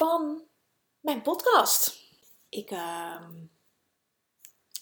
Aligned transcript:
Van 0.00 0.42
mijn 1.00 1.22
podcast. 1.22 2.02
Ik 2.48 2.70
uh, 2.70 3.28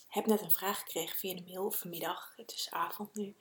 heb 0.08 0.26
net 0.26 0.40
een 0.40 0.50
vraag 0.50 0.78
gekregen 0.78 1.18
via 1.18 1.34
de 1.34 1.42
mail 1.46 1.70
vanmiddag. 1.70 2.32
Het 2.36 2.52
is 2.52 2.70
avond 2.70 3.14
nu. 3.14 3.36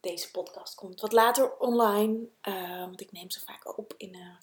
Deze 0.00 0.30
podcast 0.30 0.74
komt 0.74 1.00
wat 1.00 1.12
later 1.12 1.56
online. 1.56 2.28
Uh, 2.42 2.78
want 2.78 3.00
ik 3.00 3.12
neem 3.12 3.30
ze 3.30 3.40
vaak 3.40 3.78
op 3.78 3.94
in 3.96 4.14
een, 4.14 4.36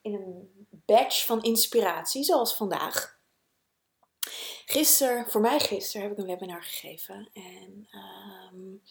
in 0.00 0.14
een 0.14 0.66
batch 0.68 1.24
van 1.26 1.42
inspiratie, 1.42 2.24
zoals 2.24 2.56
vandaag. 2.56 3.18
Gisteren, 4.66 5.30
voor 5.30 5.40
mij 5.40 5.60
gisteren, 5.60 6.02
heb 6.02 6.12
ik 6.12 6.18
een 6.18 6.30
webinar 6.30 6.62
gegeven. 6.62 7.30
En 7.32 7.88
um, 8.52 8.82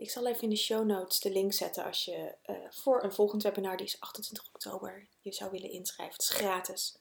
ik 0.00 0.10
zal 0.10 0.26
even 0.26 0.42
in 0.42 0.50
de 0.50 0.56
show 0.56 0.86
notes 0.86 1.20
de 1.20 1.30
link 1.30 1.52
zetten 1.52 1.84
als 1.84 2.04
je 2.04 2.34
uh, 2.46 2.56
voor 2.70 3.02
een 3.02 3.12
volgend 3.12 3.42
webinar, 3.42 3.76
die 3.76 3.86
is 3.86 4.00
28 4.00 4.46
oktober, 4.52 5.08
je 5.20 5.32
zou 5.32 5.50
willen 5.50 5.70
inschrijven. 5.70 6.14
Het 6.14 6.22
is 6.22 6.28
gratis. 6.28 6.98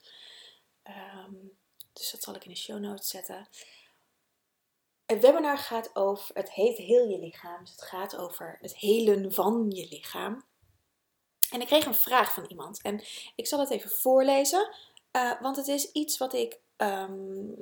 Um, 1.23 1.57
dus 1.93 2.11
dat 2.11 2.23
zal 2.23 2.35
ik 2.35 2.43
in 2.43 2.51
de 2.51 2.57
show 2.57 2.79
notes 2.79 3.07
zetten. 3.07 3.47
Het 5.05 5.21
webinar 5.21 5.57
gaat 5.57 5.95
over, 5.95 6.35
het 6.35 6.51
heet 6.51 6.77
heel 6.77 7.07
je 7.07 7.19
lichaam. 7.19 7.63
Dus 7.63 7.71
het 7.71 7.81
gaat 7.81 8.15
over 8.15 8.57
het 8.61 8.77
helen 8.77 9.33
van 9.33 9.65
je 9.69 9.87
lichaam. 9.89 10.45
En 11.49 11.61
ik 11.61 11.67
kreeg 11.67 11.85
een 11.85 11.95
vraag 11.95 12.33
van 12.33 12.45
iemand. 12.45 12.81
En 12.81 13.03
ik 13.35 13.47
zal 13.47 13.59
het 13.59 13.69
even 13.69 13.89
voorlezen. 13.89 14.75
Uh, 15.11 15.41
want 15.41 15.55
het 15.55 15.67
is 15.67 15.91
iets 15.91 16.17
wat 16.17 16.33
ik 16.33 16.59
um, 16.77 17.55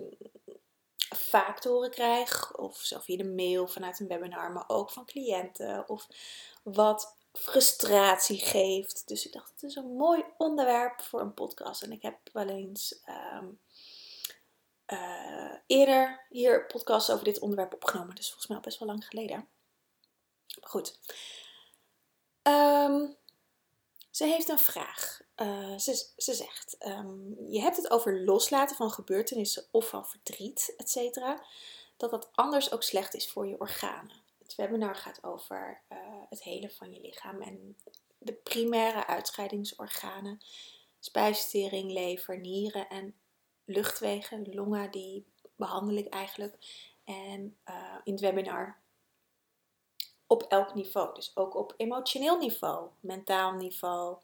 vaak 1.16 1.59
te 1.59 1.69
horen 1.69 1.91
krijg. 1.91 2.58
Of 2.58 2.77
zelf 2.77 3.03
via 3.03 3.17
de 3.17 3.25
mail 3.25 3.67
vanuit 3.67 4.00
een 4.00 4.08
webinar. 4.08 4.52
Maar 4.52 4.63
ook 4.67 4.91
van 4.91 5.05
cliënten. 5.05 5.89
Of 5.89 6.08
wat 6.63 7.16
frustratie 7.33 8.39
geeft. 8.39 9.08
Dus 9.08 9.25
ik 9.25 9.33
dacht, 9.33 9.52
het 9.52 9.63
is 9.63 9.75
een 9.75 9.95
mooi 9.95 10.23
onderwerp 10.38 11.02
voor 11.02 11.22
een 11.22 11.33
podcast. 11.33 11.81
En 11.81 11.91
ik 11.91 12.02
heb 12.02 12.17
wel 12.33 12.47
eens 12.47 13.02
um, 13.39 13.59
uh, 14.88 15.53
eerder 15.67 16.25
hier 16.30 16.66
podcasts 16.66 17.09
over 17.09 17.23
dit 17.23 17.39
onderwerp 17.39 17.73
opgenomen. 17.73 18.16
Dus 18.16 18.25
volgens 18.25 18.47
mij 18.47 18.58
al 18.58 18.63
best 18.63 18.80
wel 18.80 18.88
lang 18.88 19.05
geleden. 19.05 19.47
Goed. 20.61 21.00
Um, 22.44 23.16
ze 24.17 24.25
heeft 24.25 24.49
een 24.49 24.59
vraag. 24.59 25.21
Uh, 25.35 25.77
ze, 25.77 26.09
ze, 26.17 26.33
zegt: 26.33 26.75
um, 26.87 27.35
Je 27.49 27.61
hebt 27.61 27.77
het 27.77 27.89
over 27.89 28.23
loslaten 28.23 28.75
van 28.75 28.91
gebeurtenissen 28.91 29.65
of 29.71 29.89
van 29.89 30.05
verdriet, 30.05 30.73
etc. 30.77 31.15
Dat 31.97 32.11
dat 32.11 32.29
anders 32.33 32.71
ook 32.71 32.83
slecht 32.83 33.13
is 33.13 33.29
voor 33.29 33.47
je 33.47 33.59
organen. 33.59 34.21
Het 34.43 34.55
webinar 34.55 34.95
gaat 34.95 35.23
over 35.23 35.81
uh, 35.91 35.97
het 36.29 36.43
hele 36.43 36.69
van 36.69 36.93
je 36.93 37.01
lichaam 37.01 37.41
en 37.41 37.77
de 38.17 38.33
primaire 38.33 39.07
uitscheidingsorganen: 39.07 40.41
spijsvertering, 40.99 41.91
lever, 41.91 42.39
nieren 42.39 42.89
en 42.89 43.15
luchtwegen, 43.66 44.53
longen, 44.53 44.91
die 44.91 45.25
behandel 45.56 45.95
ik 45.95 46.07
eigenlijk. 46.07 46.56
En 47.03 47.57
uh, 47.69 47.95
in 48.03 48.11
het 48.11 48.22
webinar 48.22 48.77
op 50.27 50.43
elk 50.43 50.73
niveau. 50.73 51.13
Dus 51.13 51.31
ook 51.35 51.55
op 51.55 51.73
emotioneel 51.77 52.38
niveau, 52.38 52.89
mentaal 52.99 53.51
niveau, 53.51 54.17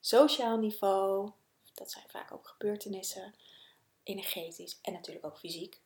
sociaal 0.00 0.56
niveau. 0.56 1.30
Dat 1.74 1.90
zijn 1.90 2.08
vaak 2.08 2.32
ook 2.32 2.48
gebeurtenissen, 2.48 3.34
energetisch 4.02 4.78
en 4.82 4.92
natuurlijk 4.92 5.26
ook 5.26 5.38
fysiek. 5.38 5.80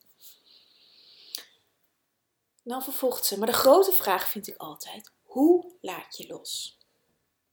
Dan 2.63 2.83
vervolgt 2.83 3.25
ze, 3.25 3.39
maar 3.39 3.47
de 3.47 3.53
grote 3.53 3.93
vraag 3.93 4.29
vind 4.29 4.47
ik 4.47 4.57
altijd: 4.57 5.13
hoe 5.23 5.73
laat 5.81 6.17
je 6.17 6.27
los? 6.27 6.79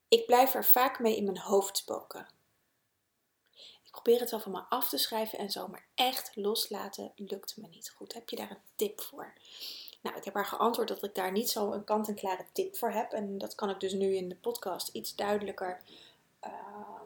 Ik 0.08 0.26
blijf 0.26 0.54
er 0.54 0.66
vaak 0.66 1.00
mee 1.00 1.16
in 1.16 1.24
mijn 1.24 1.40
hoofd 1.40 1.78
spoken. 1.78 2.28
Ik 3.84 3.92
probeer 3.92 4.20
het 4.20 4.32
wel 4.32 4.40
van 4.40 4.52
me 4.52 4.62
af 4.70 4.90
te 4.90 4.98
schrijven 4.98 5.40
en 5.40 5.50
zo, 5.50 5.68
maar 5.68 5.88
echt 5.96 6.36
loslaten 6.36 7.12
lukt 7.16 7.58
me 7.58 7.68
niet 7.68 7.90
goed. 7.90 8.14
Heb 8.14 8.30
je 8.30 8.36
daar 8.36 8.52
een 8.52 8.62
tip 8.76 9.02
voor? 9.02 9.34
Nou, 10.02 10.18
ik 10.18 10.24
heb 10.24 10.34
haar 10.34 10.46
geantwoord 10.46 10.88
dat 10.88 11.04
ik 11.04 11.16
daar 11.16 11.32
niet 11.32 11.50
zo 11.50 11.72
een 11.72 11.84
kant-en-klare 11.84 12.46
tip 12.52 12.76
voor 12.76 12.92
heb. 12.92 13.12
En 13.12 13.38
dat 13.38 13.56
kan 13.56 13.70
ik 13.70 13.80
dus 13.80 13.94
nu 13.94 14.16
in 14.16 14.30
de 14.30 14.36
podcast 14.36 14.88
iets 14.88 15.16
duidelijker 15.16 15.82
uh, 16.46 17.02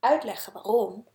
uitleggen 0.00 0.52
waarom. 0.52 1.06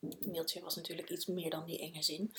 Het 0.00 0.26
mailtje 0.26 0.60
was 0.60 0.76
natuurlijk 0.76 1.10
iets 1.10 1.26
meer 1.26 1.50
dan 1.50 1.64
die 1.64 1.80
enge 1.80 2.02
zin. 2.02 2.32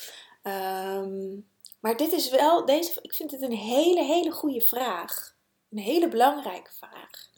Um, 0.44 1.48
maar 1.80 1.98
dit 1.98 2.12
is 2.12 2.30
wel, 2.30 2.66
deze, 2.66 3.00
ik 3.02 3.14
vind 3.14 3.32
het 3.32 3.42
een 3.42 3.56
hele, 3.56 4.04
hele 4.04 4.32
goede 4.32 4.62
vraag. 4.62 5.36
Een 5.72 5.78
hele 5.78 6.08
belangrijke 6.08 6.72
vraag. 6.72 7.30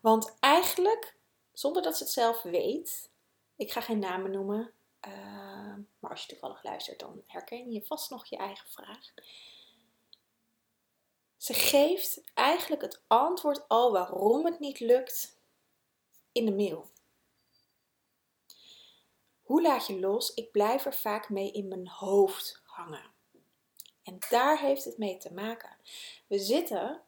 Want 0.00 0.34
eigenlijk, 0.40 1.16
zonder 1.52 1.82
dat 1.82 1.96
ze 1.96 2.02
het 2.02 2.12
zelf 2.12 2.42
weet, 2.42 3.10
ik 3.56 3.72
ga 3.72 3.80
geen 3.80 3.98
namen 3.98 4.30
noemen, 4.30 4.72
uh, 5.06 5.74
maar 5.98 6.10
als 6.10 6.22
je 6.22 6.28
toevallig 6.28 6.62
luistert, 6.62 6.98
dan 6.98 7.22
herken 7.26 7.72
je 7.72 7.84
vast 7.84 8.10
nog 8.10 8.26
je 8.26 8.36
eigen 8.36 8.70
vraag. 8.70 9.12
Ze 11.36 11.54
geeft 11.54 12.22
eigenlijk 12.34 12.82
het 12.82 13.02
antwoord 13.06 13.68
al 13.68 13.92
waarom 13.92 14.44
het 14.44 14.58
niet 14.58 14.80
lukt 14.80 15.38
in 16.32 16.44
de 16.44 16.54
mail. 16.54 16.90
Hoe 19.42 19.62
laat 19.62 19.86
je 19.86 20.00
los? 20.00 20.34
Ik 20.34 20.50
blijf 20.50 20.84
er 20.84 20.94
vaak 20.94 21.28
mee 21.28 21.52
in 21.52 21.68
mijn 21.68 21.88
hoofd 21.88 22.62
hangen. 22.64 23.12
En 24.02 24.18
daar 24.28 24.60
heeft 24.60 24.84
het 24.84 24.98
mee 24.98 25.16
te 25.16 25.32
maken. 25.32 25.76
We 26.26 26.38
zitten 26.38 27.02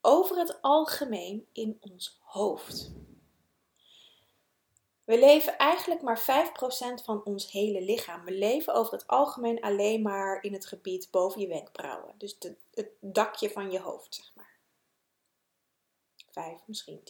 over 0.00 0.36
het 0.36 0.62
algemeen 0.62 1.48
in 1.52 1.78
ons 1.80 2.18
hoofd. 2.20 2.92
We 5.10 5.18
leven 5.18 5.58
eigenlijk 5.58 6.02
maar 6.02 6.20
5% 7.00 7.04
van 7.04 7.24
ons 7.24 7.50
hele 7.50 7.80
lichaam. 7.80 8.24
We 8.24 8.32
leven 8.32 8.74
over 8.74 8.92
het 8.92 9.06
algemeen 9.06 9.60
alleen 9.60 10.02
maar 10.02 10.42
in 10.42 10.52
het 10.52 10.66
gebied 10.66 11.08
boven 11.10 11.40
je 11.40 11.46
wenkbrauwen. 11.46 12.14
Dus 12.18 12.38
het 12.74 12.88
dakje 13.00 13.50
van 13.50 13.70
je 13.70 13.80
hoofd, 13.80 14.14
zeg 14.14 14.32
maar. 14.34 14.56
5, 16.30 16.60
misschien 16.64 17.00
10% 17.00 17.02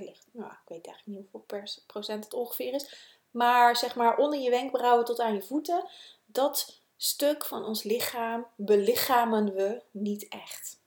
ligt. 0.00 0.26
Nou, 0.30 0.52
ik 0.52 0.68
weet 0.68 0.86
eigenlijk 0.86 1.06
niet 1.06 1.28
hoeveel 1.30 1.60
procent 1.86 2.24
het 2.24 2.34
ongeveer 2.34 2.74
is. 2.74 3.16
Maar 3.30 3.76
zeg 3.76 3.94
maar 3.94 4.16
onder 4.16 4.40
je 4.40 4.50
wenkbrauwen 4.50 5.04
tot 5.04 5.20
aan 5.20 5.34
je 5.34 5.42
voeten. 5.42 5.88
Dat 6.24 6.80
stuk 6.96 7.44
van 7.44 7.64
ons 7.64 7.82
lichaam 7.82 8.46
belichamen 8.56 9.54
we 9.54 9.82
niet 9.90 10.28
echt. 10.28 10.80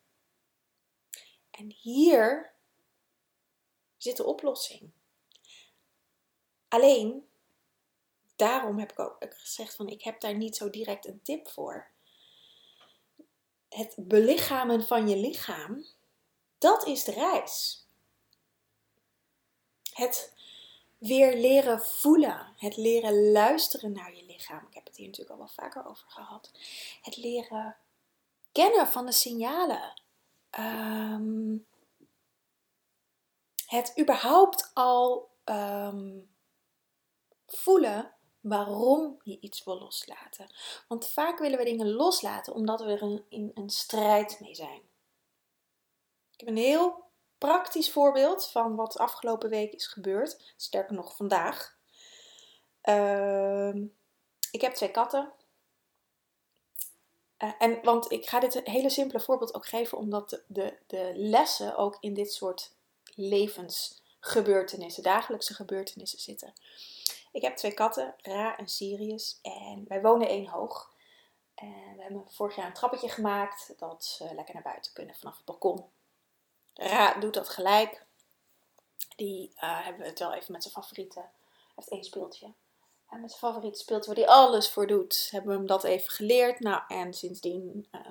En 1.51 1.71
hier 1.71 2.51
zit 3.97 4.17
de 4.17 4.25
oplossing. 4.25 4.91
Alleen, 6.75 7.27
daarom 8.35 8.79
heb 8.79 8.91
ik 8.91 8.99
ook 8.99 9.17
gezegd 9.29 9.75
van 9.75 9.87
ik 9.87 10.03
heb 10.03 10.19
daar 10.19 10.35
niet 10.35 10.55
zo 10.55 10.69
direct 10.69 11.07
een 11.07 11.21
tip 11.23 11.47
voor. 11.47 11.87
Het 13.69 13.95
belichamen 13.97 14.87
van 14.87 15.09
je 15.09 15.16
lichaam, 15.16 15.85
dat 16.57 16.85
is 16.85 17.03
de 17.03 17.11
reis. 17.11 17.85
Het 19.93 20.33
weer 20.97 21.37
leren 21.37 21.81
voelen, 21.81 22.53
het 22.57 22.78
leren 22.78 23.31
luisteren 23.31 23.91
naar 23.91 24.16
je 24.16 24.25
lichaam. 24.25 24.66
Ik 24.67 24.73
heb 24.73 24.85
het 24.85 24.95
hier 24.97 25.05
natuurlijk 25.05 25.33
al 25.33 25.45
wel 25.45 25.53
vaker 25.55 25.85
over 25.85 26.05
gehad. 26.07 26.51
Het 27.01 27.17
leren 27.17 27.78
kennen 28.51 28.87
van 28.87 29.05
de 29.05 29.11
signalen. 29.11 30.01
Um, 30.59 31.66
het 33.66 33.99
überhaupt 33.99 34.71
al 34.73 35.29
um, 35.45 36.33
voelen 37.47 38.13
waarom 38.41 39.19
je 39.23 39.39
iets 39.39 39.63
wil 39.63 39.79
loslaten. 39.79 40.55
Want 40.87 41.07
vaak 41.07 41.39
willen 41.39 41.57
we 41.57 41.65
dingen 41.65 41.91
loslaten 41.91 42.53
omdat 42.53 42.81
we 42.81 42.91
er 42.91 43.23
in 43.29 43.51
een 43.53 43.69
strijd 43.69 44.39
mee 44.39 44.55
zijn. 44.55 44.81
Ik 46.31 46.39
heb 46.39 46.49
een 46.49 46.57
heel 46.57 47.03
praktisch 47.37 47.91
voorbeeld 47.91 48.47
van 48.47 48.75
wat 48.75 48.97
afgelopen 48.97 49.49
week 49.49 49.73
is 49.73 49.87
gebeurd. 49.87 50.53
Sterker 50.55 50.95
nog, 50.95 51.15
vandaag. 51.15 51.77
Uh, 52.83 53.75
ik 54.51 54.61
heb 54.61 54.73
twee 54.73 54.91
katten. 54.91 55.33
Uh, 57.37 57.51
en 57.57 57.79
want 57.83 58.11
ik 58.11 58.25
ga 58.25 58.39
dit 58.39 58.61
hele 58.63 58.89
simpele 58.89 59.19
voorbeeld 59.19 59.53
ook 59.53 59.65
geven, 59.65 59.97
omdat 59.97 60.43
de, 60.47 60.77
de 60.87 61.11
lessen 61.15 61.77
ook 61.77 61.97
in 61.99 62.13
dit 62.13 62.33
soort 62.33 62.73
levensgebeurtenissen, 63.15 65.03
dagelijkse 65.03 65.53
gebeurtenissen 65.53 66.19
zitten. 66.19 66.53
Ik 67.35 67.41
heb 67.41 67.55
twee 67.55 67.73
katten, 67.73 68.16
Ra 68.17 68.58
en 68.58 68.67
Sirius, 68.67 69.40
en 69.41 69.85
wij 69.87 70.02
wonen 70.02 70.28
één 70.28 70.47
hoog. 70.47 70.93
En 71.55 71.96
we 71.96 72.02
hebben 72.02 72.32
vorig 72.32 72.55
jaar 72.55 72.66
een 72.66 72.73
trappetje 72.73 73.09
gemaakt 73.09 73.73
dat 73.78 74.05
ze 74.05 74.34
lekker 74.35 74.53
naar 74.53 74.64
buiten 74.64 74.93
kunnen 74.93 75.16
vanaf 75.16 75.35
het 75.35 75.46
balkon. 75.46 75.85
Ra 76.73 77.14
doet 77.14 77.34
dat 77.34 77.49
gelijk. 77.49 78.05
Die 79.16 79.49
uh, 79.55 79.85
hebben 79.85 80.05
het 80.05 80.20
wel 80.20 80.34
even 80.34 80.52
met 80.52 80.61
zijn 80.61 80.73
favoriete. 80.73 81.20
Hij 81.20 81.29
heeft 81.76 81.90
één 81.90 82.03
speeltje. 82.03 82.46
En 83.09 83.22
met 83.22 83.29
zijn 83.29 83.52
favoriete 83.52 83.79
speeltje 83.79 84.14
waar 84.14 84.23
hij 84.23 84.34
alles 84.34 84.70
voor 84.70 84.88
doet. 84.88 85.28
Hebben 85.31 85.52
we 85.52 85.58
hem 85.58 85.67
dat 85.67 85.84
even 85.84 86.11
geleerd. 86.11 86.59
Nou, 86.59 86.84
en 86.88 87.14
sindsdien 87.14 87.88
uh, 87.91 88.02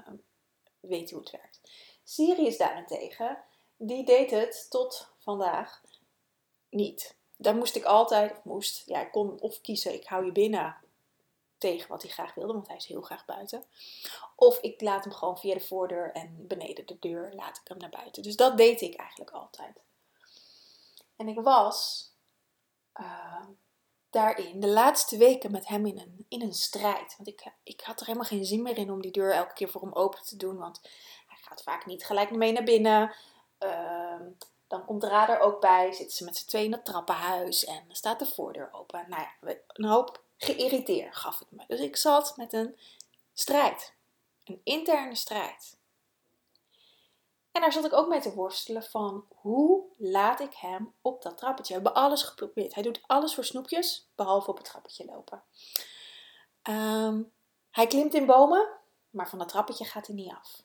weet 0.80 1.10
hij 1.10 1.18
hoe 1.18 1.20
het 1.20 1.30
werkt. 1.30 1.60
Sirius 2.02 2.56
daarentegen, 2.56 3.44
die 3.76 4.04
deed 4.04 4.30
het 4.30 4.66
tot 4.70 5.08
vandaag 5.18 5.82
niet. 6.68 7.16
Daar 7.36 7.54
moest 7.54 7.76
ik 7.76 7.84
altijd, 7.84 8.32
of 8.32 8.44
moest, 8.44 8.82
ja, 8.86 9.00
ik 9.00 9.10
kon 9.10 9.40
of 9.40 9.60
kiezen, 9.60 9.94
ik 9.94 10.06
hou 10.06 10.24
je 10.24 10.32
binnen 10.32 10.76
tegen 11.58 11.88
wat 11.88 12.02
hij 12.02 12.10
graag 12.10 12.34
wilde, 12.34 12.52
want 12.52 12.66
hij 12.66 12.76
is 12.76 12.86
heel 12.86 13.02
graag 13.02 13.24
buiten. 13.24 13.64
Of 14.36 14.58
ik 14.58 14.80
laat 14.80 15.04
hem 15.04 15.12
gewoon 15.12 15.38
via 15.38 15.54
de 15.54 15.60
voordeur 15.60 16.12
en 16.12 16.46
beneden 16.46 16.86
de 16.86 16.98
deur 16.98 17.32
laat 17.32 17.56
ik 17.56 17.68
hem 17.68 17.78
naar 17.78 17.90
buiten. 17.90 18.22
Dus 18.22 18.36
dat 18.36 18.56
deed 18.56 18.80
ik 18.80 18.94
eigenlijk 18.94 19.30
altijd. 19.30 19.82
En 21.16 21.28
ik 21.28 21.40
was 21.40 22.08
uh, 23.00 23.46
daarin 24.10 24.60
de 24.60 24.68
laatste 24.68 25.16
weken 25.16 25.50
met 25.50 25.66
hem 25.66 25.86
in 25.86 25.98
een, 25.98 26.26
in 26.28 26.42
een 26.42 26.54
strijd. 26.54 27.14
Want 27.16 27.28
ik, 27.28 27.52
ik 27.62 27.80
had 27.80 28.00
er 28.00 28.06
helemaal 28.06 28.28
geen 28.28 28.44
zin 28.44 28.62
meer 28.62 28.76
in 28.76 28.90
om 28.90 29.02
die 29.02 29.12
deur 29.12 29.32
elke 29.32 29.54
keer 29.54 29.68
voor 29.68 29.80
hem 29.80 29.92
open 29.92 30.22
te 30.22 30.36
doen. 30.36 30.56
Want 30.56 30.80
hij 31.26 31.38
gaat 31.40 31.62
vaak 31.62 31.86
niet 31.86 32.04
gelijk 32.04 32.30
mee 32.30 32.52
naar 32.52 32.64
binnen. 32.64 33.14
Uh, 33.58 34.20
dan 34.66 34.84
komt 34.84 35.04
Ra 35.04 35.28
er 35.28 35.40
ook 35.40 35.60
bij, 35.60 35.92
zitten 35.92 36.16
ze 36.16 36.24
met 36.24 36.36
z'n 36.36 36.46
tweeën 36.46 36.64
in 36.64 36.72
het 36.72 36.84
trappenhuis 36.84 37.64
en 37.64 37.84
dan 37.86 37.96
staat 37.96 38.18
de 38.18 38.26
voordeur 38.26 38.68
open. 38.72 39.04
Nou 39.08 39.22
ja, 39.22 39.54
een 39.66 39.84
hoop 39.84 40.22
geïrriteerd 40.36 41.16
gaf 41.16 41.38
het 41.38 41.50
me. 41.50 41.64
Dus 41.66 41.80
ik 41.80 41.96
zat 41.96 42.36
met 42.36 42.52
een 42.52 42.78
strijd, 43.32 43.94
een 44.44 44.60
interne 44.64 45.14
strijd. 45.14 45.76
En 47.52 47.60
daar 47.60 47.72
zat 47.72 47.84
ik 47.84 47.92
ook 47.92 48.08
mee 48.08 48.20
te 48.20 48.34
worstelen 48.34 48.82
van 48.82 49.24
hoe 49.34 49.84
laat 49.96 50.40
ik 50.40 50.54
hem 50.54 50.94
op 51.02 51.22
dat 51.22 51.38
trappetje. 51.38 51.74
We 51.74 51.82
hebben 51.82 52.02
alles 52.02 52.22
geprobeerd. 52.22 52.74
Hij 52.74 52.82
doet 52.82 53.00
alles 53.06 53.34
voor 53.34 53.44
snoepjes, 53.44 54.08
behalve 54.14 54.50
op 54.50 54.56
het 54.56 54.66
trappetje 54.66 55.04
lopen. 55.04 55.42
Ehm, 56.62 57.22
hij 57.70 57.86
klimt 57.86 58.14
in 58.14 58.26
bomen, 58.26 58.68
maar 59.10 59.28
van 59.28 59.38
dat 59.38 59.48
trappetje 59.48 59.84
gaat 59.84 60.06
hij 60.06 60.16
niet 60.16 60.32
af. 60.32 60.63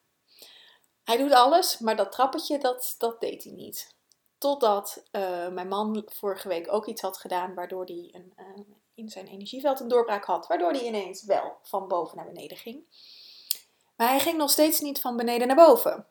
Hij 1.09 1.17
doet 1.17 1.31
alles, 1.31 1.77
maar 1.77 1.95
dat 1.95 2.11
trappetje, 2.11 2.57
dat, 2.57 2.95
dat 2.97 3.19
deed 3.19 3.43
hij 3.43 3.53
niet. 3.53 3.95
Totdat 4.37 5.03
uh, 5.11 5.47
mijn 5.47 5.67
man 5.67 6.03
vorige 6.05 6.47
week 6.47 6.73
ook 6.73 6.85
iets 6.85 7.01
had 7.01 7.17
gedaan 7.17 7.53
waardoor 7.53 7.85
hij 7.85 8.09
een, 8.11 8.33
uh, 8.37 8.65
in 8.93 9.09
zijn 9.09 9.27
energieveld 9.27 9.79
een 9.79 9.87
doorbraak 9.87 10.25
had. 10.25 10.47
Waardoor 10.47 10.71
hij 10.71 10.85
ineens 10.85 11.23
wel 11.23 11.57
van 11.61 11.87
boven 11.87 12.17
naar 12.17 12.25
beneden 12.25 12.57
ging. 12.57 12.83
Maar 13.95 14.09
hij 14.09 14.19
ging 14.19 14.37
nog 14.37 14.49
steeds 14.49 14.79
niet 14.79 15.01
van 15.01 15.17
beneden 15.17 15.47
naar 15.47 15.55
boven. 15.55 16.07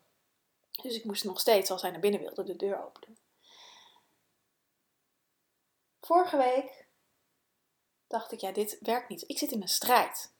Dus 0.81 0.95
ik 0.95 1.05
moest 1.05 1.23
nog 1.23 1.39
steeds, 1.39 1.71
als 1.71 1.81
hij 1.81 1.91
naar 1.91 1.99
binnen 1.99 2.21
wilde, 2.21 2.43
de 2.43 2.55
deur 2.55 2.85
openen. 2.85 3.17
Vorige 6.01 6.37
week 6.37 6.87
dacht 8.07 8.31
ik, 8.31 8.39
ja, 8.39 8.51
dit 8.51 8.77
werkt 8.81 9.09
niet. 9.09 9.23
Ik 9.27 9.37
zit 9.37 9.51
in 9.51 9.61
een 9.61 9.67
strijd. 9.67 10.33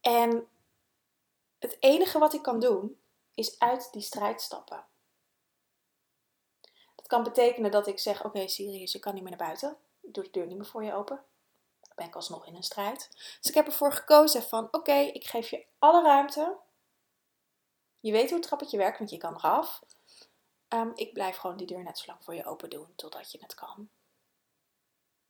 En 0.00 0.48
het 1.58 1.76
enige 1.80 2.18
wat 2.18 2.34
ik 2.34 2.42
kan 2.42 2.60
doen, 2.60 3.00
is 3.34 3.58
uit 3.58 3.92
die 3.92 4.02
strijd 4.02 4.40
stappen. 4.40 4.86
Dat 6.94 7.06
kan 7.06 7.22
betekenen 7.22 7.70
dat 7.70 7.86
ik 7.86 7.98
zeg, 7.98 8.24
oké 8.24 8.48
Sirius, 8.48 8.92
je 8.92 8.98
kan 8.98 9.14
niet 9.14 9.22
meer 9.22 9.36
naar 9.36 9.46
buiten. 9.46 9.76
Ik 10.00 10.14
doe 10.14 10.24
de 10.24 10.30
deur 10.30 10.46
niet 10.46 10.56
meer 10.56 10.66
voor 10.66 10.84
je 10.84 10.94
open. 10.94 11.24
Dan 11.80 11.92
ben 11.94 12.06
ik 12.06 12.14
alsnog 12.14 12.46
in 12.46 12.54
een 12.54 12.62
strijd. 12.62 13.08
Dus 13.40 13.48
ik 13.48 13.54
heb 13.54 13.66
ervoor 13.66 13.92
gekozen 13.92 14.42
van, 14.42 14.68
oké, 14.70 14.92
ik 14.92 15.26
geef 15.26 15.50
je 15.50 15.66
alle 15.78 16.02
ruimte. 16.02 16.58
Je 18.00 18.12
weet 18.12 18.28
hoe 18.28 18.38
het 18.38 18.46
trappetje 18.46 18.76
werkt, 18.76 18.98
want 18.98 19.10
je 19.10 19.16
kan 19.18 19.34
eraf. 19.34 19.82
Um, 20.68 20.92
ik 20.94 21.12
blijf 21.12 21.36
gewoon 21.36 21.56
die 21.56 21.66
deur 21.66 21.82
net 21.82 21.98
zo 21.98 22.06
lang 22.06 22.24
voor 22.24 22.34
je 22.34 22.44
open 22.44 22.70
doen, 22.70 22.92
totdat 22.96 23.32
je 23.32 23.38
het 23.40 23.54
kan. 23.54 23.90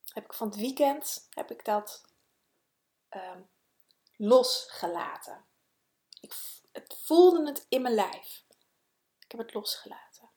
Heb 0.09 0.25
ik 0.25 0.33
van 0.33 0.49
het 0.49 0.57
weekend, 0.57 1.29
heb 1.31 1.51
ik 1.51 1.65
dat 1.65 2.05
um, 3.11 3.49
losgelaten. 4.17 5.45
Ik, 6.21 6.35
het 6.73 6.99
voelde 7.03 7.47
het 7.47 7.67
in 7.69 7.83
mijn 7.83 7.95
lijf. 7.95 8.45
Ik 9.19 9.31
heb 9.31 9.41
het 9.41 9.55
losgelaten. 9.55 10.31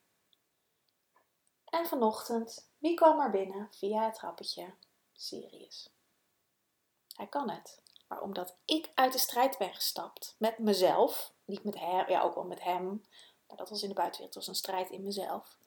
En 1.65 1.85
vanochtend, 1.85 2.69
wie 2.77 2.93
kwam 2.93 3.19
er 3.19 3.31
binnen 3.31 3.67
via 3.71 4.05
het 4.05 4.15
trappetje? 4.15 4.73
Sirius. 5.13 5.89
Hij 7.15 7.27
kan 7.27 7.49
het. 7.49 7.81
Maar 8.07 8.21
omdat 8.21 8.57
ik 8.65 8.91
uit 8.93 9.13
de 9.13 9.19
strijd 9.19 9.57
ben 9.57 9.73
gestapt 9.73 10.35
met 10.37 10.57
mezelf, 10.57 11.33
niet 11.45 11.63
met 11.63 11.79
hem, 11.79 12.09
ja 12.09 12.21
ook 12.21 12.35
wel 12.35 12.43
met 12.43 12.61
hem, 12.61 13.05
maar 13.47 13.57
dat 13.57 13.69
was 13.69 13.81
in 13.81 13.89
de 13.89 13.95
buitenwereld, 13.95 14.35
was 14.35 14.47
een 14.47 14.55
strijd 14.55 14.89
in 14.89 15.03
mezelf, 15.03 15.57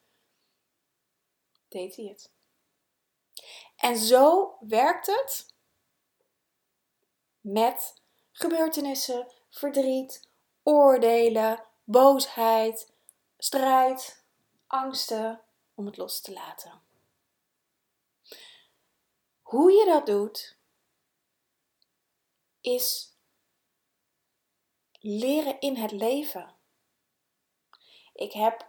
deed 1.68 1.96
hij 1.96 2.04
het. 2.04 2.30
En 3.76 3.96
zo 3.96 4.56
werkt 4.60 5.06
het 5.06 5.54
met 7.40 8.02
gebeurtenissen, 8.32 9.32
verdriet, 9.54 10.28
oordelen, 10.62 11.64
boosheid, 11.84 12.92
strijd, 13.38 14.24
angsten, 14.66 15.40
om 15.74 15.86
het 15.86 15.96
los 15.96 16.20
te 16.20 16.32
laten. 16.32 16.82
Hoe 19.42 19.72
je 19.72 19.84
dat 19.84 20.06
doet, 20.06 20.56
is 22.60 23.16
leren 25.00 25.60
in 25.60 25.76
het 25.76 25.90
leven. 25.90 26.54
Ik 28.14 28.32
heb, 28.32 28.68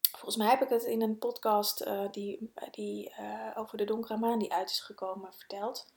volgens 0.00 0.36
mij 0.36 0.48
heb 0.48 0.62
ik 0.62 0.68
het 0.68 0.84
in 0.84 1.02
een 1.02 1.18
podcast 1.18 1.82
uh, 1.82 2.10
die, 2.10 2.52
die 2.70 3.14
uh, 3.20 3.52
over 3.54 3.78
de 3.78 3.84
donkere 3.84 4.18
maan 4.18 4.38
die 4.38 4.52
uit 4.52 4.70
is 4.70 4.80
gekomen 4.80 5.34
verteld. 5.34 5.94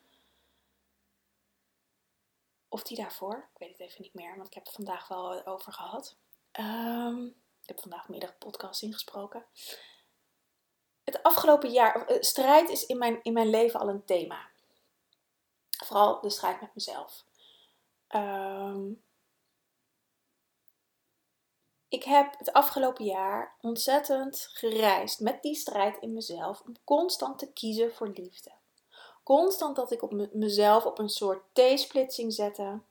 Of 2.69 2.83
die 2.83 2.97
daarvoor, 2.97 3.49
ik 3.53 3.59
weet 3.59 3.71
het 3.71 3.79
even 3.79 4.01
niet 4.01 4.13
meer, 4.13 4.35
want 4.35 4.47
ik 4.47 4.53
heb 4.53 4.65
het 4.65 4.75
vandaag 4.75 5.07
wel 5.07 5.45
over 5.45 5.73
gehad. 5.73 6.17
Um, 6.59 7.27
ik 7.61 7.67
heb 7.67 7.79
vandaag 7.79 8.09
meerdere 8.09 8.33
podcasts 8.33 8.81
ingesproken 8.81 9.45
het 11.11 11.23
afgelopen 11.23 11.71
jaar, 11.71 12.07
eh, 12.07 12.17
strijd 12.19 12.69
is 12.69 12.85
in 12.85 12.97
mijn, 12.97 13.19
in 13.23 13.33
mijn 13.33 13.49
leven 13.49 13.79
al 13.79 13.89
een 13.89 14.05
thema. 14.05 14.49
Vooral 15.85 16.21
de 16.21 16.29
strijd 16.29 16.61
met 16.61 16.75
mezelf. 16.75 17.25
Um, 18.15 19.03
ik 21.87 22.03
heb 22.03 22.37
het 22.37 22.53
afgelopen 22.53 23.05
jaar 23.05 23.55
ontzettend 23.61 24.49
gereisd 24.53 25.19
met 25.19 25.41
die 25.41 25.55
strijd 25.55 25.97
in 25.97 26.13
mezelf 26.13 26.61
om 26.61 26.73
constant 26.83 27.39
te 27.39 27.53
kiezen 27.53 27.93
voor 27.93 28.07
liefde. 28.07 28.51
Constant 29.35 29.75
dat 29.75 29.91
ik 29.91 30.01
op 30.01 30.27
mezelf 30.33 30.85
op 30.85 30.99
een 30.99 31.09
soort 31.09 31.43
T-splitsing 31.53 32.33
zette. 32.33 32.81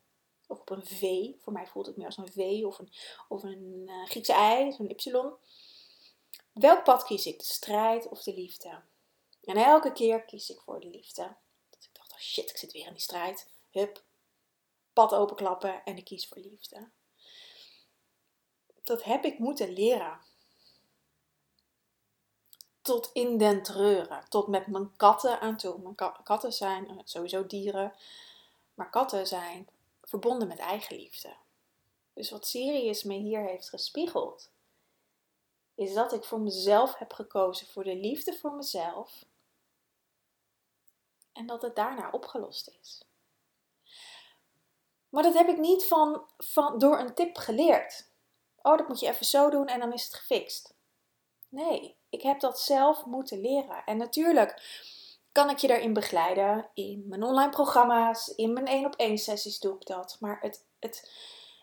Of 0.46 0.60
op 0.60 0.70
een 0.70 0.86
V. 0.86 1.02
Voor 1.42 1.52
mij 1.52 1.66
voelt 1.66 1.86
het 1.86 1.96
meer 1.96 2.06
als 2.06 2.16
een 2.16 2.32
V 2.32 2.64
of 2.64 2.78
een, 2.78 2.92
of 3.28 3.42
een 3.42 3.84
uh, 3.86 4.06
Griekse 4.06 4.32
I, 4.32 4.72
zo'n 4.72 4.90
Y. 4.90 5.12
Welk 6.52 6.84
pad 6.84 7.04
kies 7.04 7.26
ik? 7.26 7.38
De 7.38 7.44
strijd 7.44 8.08
of 8.08 8.22
de 8.22 8.34
liefde? 8.34 8.82
En 9.42 9.56
elke 9.56 9.92
keer 9.92 10.24
kies 10.24 10.50
ik 10.50 10.60
voor 10.60 10.80
de 10.80 10.88
liefde. 10.88 11.36
Dat 11.70 11.84
ik 11.84 11.90
dacht, 11.92 12.12
oh 12.12 12.18
shit, 12.18 12.50
ik 12.50 12.56
zit 12.56 12.72
weer 12.72 12.86
in 12.86 12.92
die 12.92 13.02
strijd. 13.02 13.48
Hup, 13.70 14.04
pad 14.92 15.14
openklappen 15.14 15.84
en 15.84 15.96
ik 15.96 16.04
kies 16.04 16.28
voor 16.28 16.38
liefde. 16.38 16.90
Dat 18.82 19.04
heb 19.04 19.24
ik 19.24 19.38
moeten 19.38 19.72
leren. 19.72 20.20
Tot 22.88 23.10
in 23.12 23.38
den 23.38 23.62
treuren. 23.62 24.24
Tot 24.28 24.46
met 24.46 24.66
mijn 24.66 24.96
katten 24.96 25.40
aan 25.40 25.56
toe. 25.56 25.78
Mijn 25.78 25.94
katten 26.22 26.52
zijn 26.52 26.88
eh, 26.88 26.96
sowieso 27.04 27.46
dieren. 27.46 27.92
Maar 28.74 28.90
katten 28.90 29.26
zijn 29.26 29.68
verbonden 30.02 30.48
met 30.48 30.58
eigenliefde. 30.58 31.36
Dus 32.14 32.30
wat 32.30 32.46
Sirius 32.46 33.02
me 33.02 33.14
hier 33.14 33.40
heeft 33.40 33.68
gespiegeld, 33.68 34.50
is 35.74 35.94
dat 35.94 36.12
ik 36.12 36.24
voor 36.24 36.40
mezelf 36.40 36.94
heb 36.94 37.12
gekozen, 37.12 37.66
voor 37.66 37.84
de 37.84 37.96
liefde 37.96 38.34
voor 38.34 38.52
mezelf. 38.52 39.24
En 41.32 41.46
dat 41.46 41.62
het 41.62 41.76
daarna 41.76 42.10
opgelost 42.10 42.74
is. 42.80 43.04
Maar 45.08 45.22
dat 45.22 45.34
heb 45.34 45.48
ik 45.48 45.58
niet 45.58 45.86
van, 45.86 46.26
van, 46.38 46.78
door 46.78 46.98
een 46.98 47.14
tip 47.14 47.36
geleerd. 47.36 48.10
Oh, 48.62 48.78
dat 48.78 48.88
moet 48.88 49.00
je 49.00 49.08
even 49.08 49.26
zo 49.26 49.50
doen 49.50 49.66
en 49.66 49.80
dan 49.80 49.92
is 49.92 50.04
het 50.04 50.14
gefixt. 50.14 50.74
Nee, 51.48 51.97
ik 52.10 52.22
heb 52.22 52.40
dat 52.40 52.60
zelf 52.60 53.04
moeten 53.04 53.40
leren. 53.40 53.84
En 53.84 53.96
natuurlijk 53.96 54.62
kan 55.32 55.50
ik 55.50 55.58
je 55.58 55.66
daarin 55.66 55.92
begeleiden. 55.92 56.68
In 56.74 57.04
mijn 57.08 57.22
online 57.22 57.50
programma's, 57.50 58.28
in 58.28 58.52
mijn 58.52 58.66
één 58.66 58.86
op 58.86 58.94
één 58.94 59.18
sessies 59.18 59.58
doe 59.58 59.74
ik 59.74 59.86
dat. 59.86 60.16
Maar 60.20 60.38
het 60.40 60.66
het, 60.80 61.10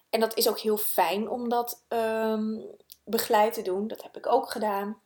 en 0.09 0.19
dat 0.19 0.37
is 0.37 0.49
ook 0.49 0.59
heel 0.59 0.77
fijn 0.77 1.29
om 1.29 1.49
dat 1.49 1.83
ehm, 1.87 2.59
begeleid 3.03 3.53
te 3.53 3.61
doen. 3.61 3.87
Dat 3.87 4.03
heb 4.03 4.17
ik 4.17 4.27
ook 4.27 4.51
gedaan. 4.51 5.01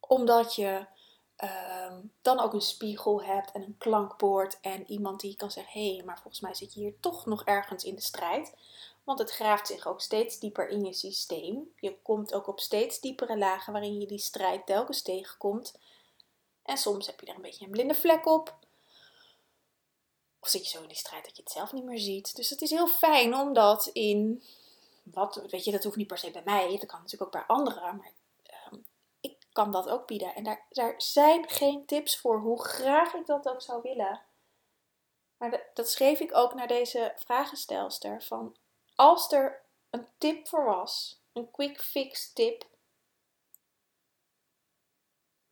Omdat 0.00 0.54
je 0.54 0.86
ehm, 1.36 2.00
dan 2.22 2.40
ook 2.40 2.52
een 2.52 2.60
spiegel 2.60 3.22
hebt 3.22 3.52
en 3.52 3.62
een 3.62 3.78
klankbord 3.78 4.60
en 4.60 4.90
iemand 4.90 5.20
die 5.20 5.36
kan 5.36 5.50
zeggen: 5.50 5.80
hé, 5.80 5.94
hey, 5.94 6.04
maar 6.04 6.20
volgens 6.20 6.40
mij 6.40 6.54
zit 6.54 6.74
je 6.74 6.80
hier 6.80 7.00
toch 7.00 7.26
nog 7.26 7.44
ergens 7.44 7.84
in 7.84 7.94
de 7.94 8.02
strijd. 8.02 8.54
Want 9.04 9.18
het 9.18 9.30
graaft 9.30 9.66
zich 9.66 9.86
ook 9.86 10.00
steeds 10.00 10.38
dieper 10.38 10.68
in 10.68 10.84
je 10.84 10.92
systeem. 10.92 11.72
Je 11.76 11.96
komt 12.02 12.34
ook 12.34 12.46
op 12.46 12.60
steeds 12.60 13.00
diepere 13.00 13.38
lagen 13.38 13.72
waarin 13.72 14.00
je 14.00 14.06
die 14.06 14.18
strijd 14.18 14.66
telkens 14.66 15.02
tegenkomt. 15.02 15.78
En 16.62 16.76
soms 16.76 17.06
heb 17.06 17.20
je 17.20 17.26
er 17.26 17.34
een 17.34 17.42
beetje 17.42 17.64
een 17.64 17.70
blinde 17.70 17.94
vlek 17.94 18.26
op. 18.26 18.56
Of 20.40 20.48
zit 20.48 20.64
je 20.64 20.70
zo 20.70 20.82
in 20.82 20.88
die 20.88 20.96
strijd 20.96 21.24
dat 21.24 21.36
je 21.36 21.42
het 21.42 21.52
zelf 21.52 21.72
niet 21.72 21.84
meer 21.84 21.98
ziet. 21.98 22.36
Dus 22.36 22.50
het 22.50 22.62
is 22.62 22.70
heel 22.70 22.88
fijn 22.88 23.34
om 23.34 23.52
dat 23.52 23.86
in. 23.86 24.42
Wat, 25.02 25.42
weet 25.50 25.64
je, 25.64 25.70
dat 25.70 25.84
hoeft 25.84 25.96
niet 25.96 26.06
per 26.06 26.18
se 26.18 26.30
bij 26.30 26.42
mij. 26.44 26.68
Dat 26.78 26.86
kan 26.86 27.00
natuurlijk 27.00 27.22
ook 27.22 27.46
bij 27.46 27.56
anderen. 27.56 27.96
Maar 27.96 28.12
ehm, 28.42 28.76
ik 29.20 29.36
kan 29.52 29.72
dat 29.72 29.88
ook 29.88 30.06
bieden. 30.06 30.34
En 30.34 30.44
daar, 30.44 30.66
daar 30.70 30.94
zijn 30.96 31.48
geen 31.48 31.86
tips 31.86 32.18
voor, 32.18 32.40
hoe 32.40 32.64
graag 32.64 33.14
ik 33.14 33.26
dat 33.26 33.48
ook 33.48 33.62
zou 33.62 33.82
willen. 33.82 34.20
Maar 35.36 35.70
dat 35.74 35.90
schreef 35.90 36.20
ik 36.20 36.36
ook 36.36 36.54
naar 36.54 36.68
deze 36.68 37.12
vragenstelster. 37.16 38.22
Van 38.22 38.56
als 38.94 39.32
er 39.32 39.62
een 39.90 40.08
tip 40.18 40.48
voor 40.48 40.64
was, 40.64 41.22
een 41.32 41.50
quick 41.50 41.80
fix 41.80 42.32
tip, 42.32 42.70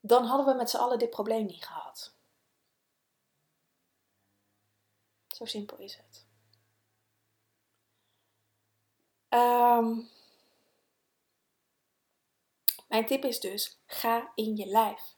dan 0.01 0.25
hadden 0.25 0.47
we 0.47 0.55
met 0.55 0.71
z'n 0.71 0.77
allen 0.77 0.99
dit 0.99 1.11
probleem 1.11 1.47
niet 1.47 1.65
gehad. 1.65 2.15
Zo 5.29 5.45
simpel 5.45 5.79
is 5.79 5.97
het. 5.97 6.27
Um, 9.29 10.11
mijn 12.89 13.07
tip 13.07 13.25
is 13.25 13.41
dus: 13.41 13.79
ga 13.87 14.33
in 14.35 14.57
je 14.57 14.67
lijf. 14.67 15.17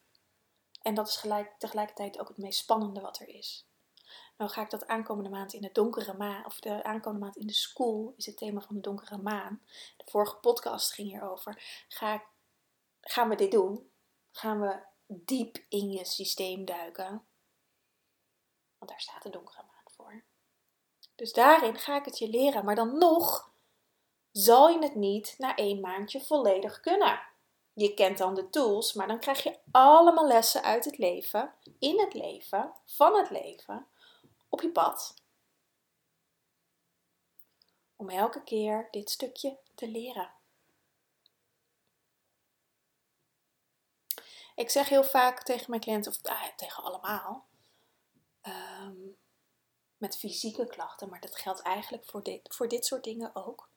En 0.82 0.94
dat 0.94 1.08
is 1.08 1.16
gelijk, 1.16 1.58
tegelijkertijd 1.58 2.18
ook 2.18 2.28
het 2.28 2.38
meest 2.38 2.58
spannende 2.58 3.00
wat 3.00 3.18
er 3.18 3.28
is. 3.28 3.66
Nou 4.42 4.54
ga 4.54 4.62
ik 4.62 4.70
dat 4.70 4.86
aankomende 4.86 5.30
maand 5.30 5.52
in 5.52 5.60
de 5.60 5.72
donkere 5.72 6.14
maan, 6.14 6.46
of 6.46 6.60
de 6.60 6.84
aankomende 6.84 7.24
maand 7.24 7.36
in 7.36 7.46
de 7.46 7.52
school, 7.52 8.14
is 8.16 8.26
het 8.26 8.36
thema 8.36 8.60
van 8.60 8.74
de 8.74 8.80
donkere 8.80 9.18
maan. 9.18 9.62
De 9.96 10.04
vorige 10.06 10.36
podcast 10.36 10.92
ging 10.92 11.08
hierover. 11.08 11.84
Ga, 11.88 12.24
gaan 13.00 13.28
we 13.28 13.34
dit 13.34 13.50
doen? 13.50 13.90
Gaan 14.30 14.60
we 14.60 14.82
diep 15.06 15.64
in 15.68 15.90
je 15.90 16.04
systeem 16.04 16.64
duiken? 16.64 17.08
Want 18.78 18.90
daar 18.90 19.00
staat 19.00 19.22
de 19.22 19.30
donkere 19.30 19.62
maan. 19.62 20.22
Dus 21.14 21.32
daarin 21.32 21.78
ga 21.78 21.96
ik 21.96 22.04
het 22.04 22.18
je 22.18 22.28
leren. 22.28 22.64
Maar 22.64 22.74
dan 22.74 22.98
nog 22.98 23.52
zal 24.32 24.68
je 24.68 24.78
het 24.78 24.94
niet 24.94 25.34
na 25.38 25.56
één 25.56 25.80
maandje 25.80 26.20
volledig 26.20 26.80
kunnen. 26.80 27.20
Je 27.72 27.94
kent 27.94 28.18
dan 28.18 28.34
de 28.34 28.50
tools, 28.50 28.92
maar 28.92 29.06
dan 29.06 29.20
krijg 29.20 29.42
je 29.42 29.58
allemaal 29.70 30.26
lessen 30.26 30.62
uit 30.62 30.84
het 30.84 30.98
leven, 30.98 31.54
in 31.78 32.00
het 32.00 32.14
leven, 32.14 32.72
van 32.86 33.16
het 33.16 33.30
leven, 33.30 33.86
op 34.52 34.60
je 34.60 34.70
pad. 34.70 35.14
Om 37.96 38.08
elke 38.08 38.42
keer 38.42 38.88
dit 38.90 39.10
stukje 39.10 39.58
te 39.74 39.88
leren. 39.88 40.32
Ik 44.54 44.70
zeg 44.70 44.88
heel 44.88 45.04
vaak 45.04 45.42
tegen 45.42 45.70
mijn 45.70 45.82
cliënten, 45.82 46.12
of 46.12 46.22
ah, 46.22 46.56
tegen 46.56 46.82
allemaal, 46.82 47.46
um, 48.42 49.16
met 49.96 50.18
fysieke 50.18 50.66
klachten, 50.66 51.08
maar 51.08 51.20
dat 51.20 51.36
geldt 51.36 51.62
eigenlijk 51.62 52.04
voor 52.04 52.22
dit, 52.22 52.54
voor 52.54 52.68
dit 52.68 52.86
soort 52.86 53.04
dingen 53.04 53.34
ook. 53.34 53.70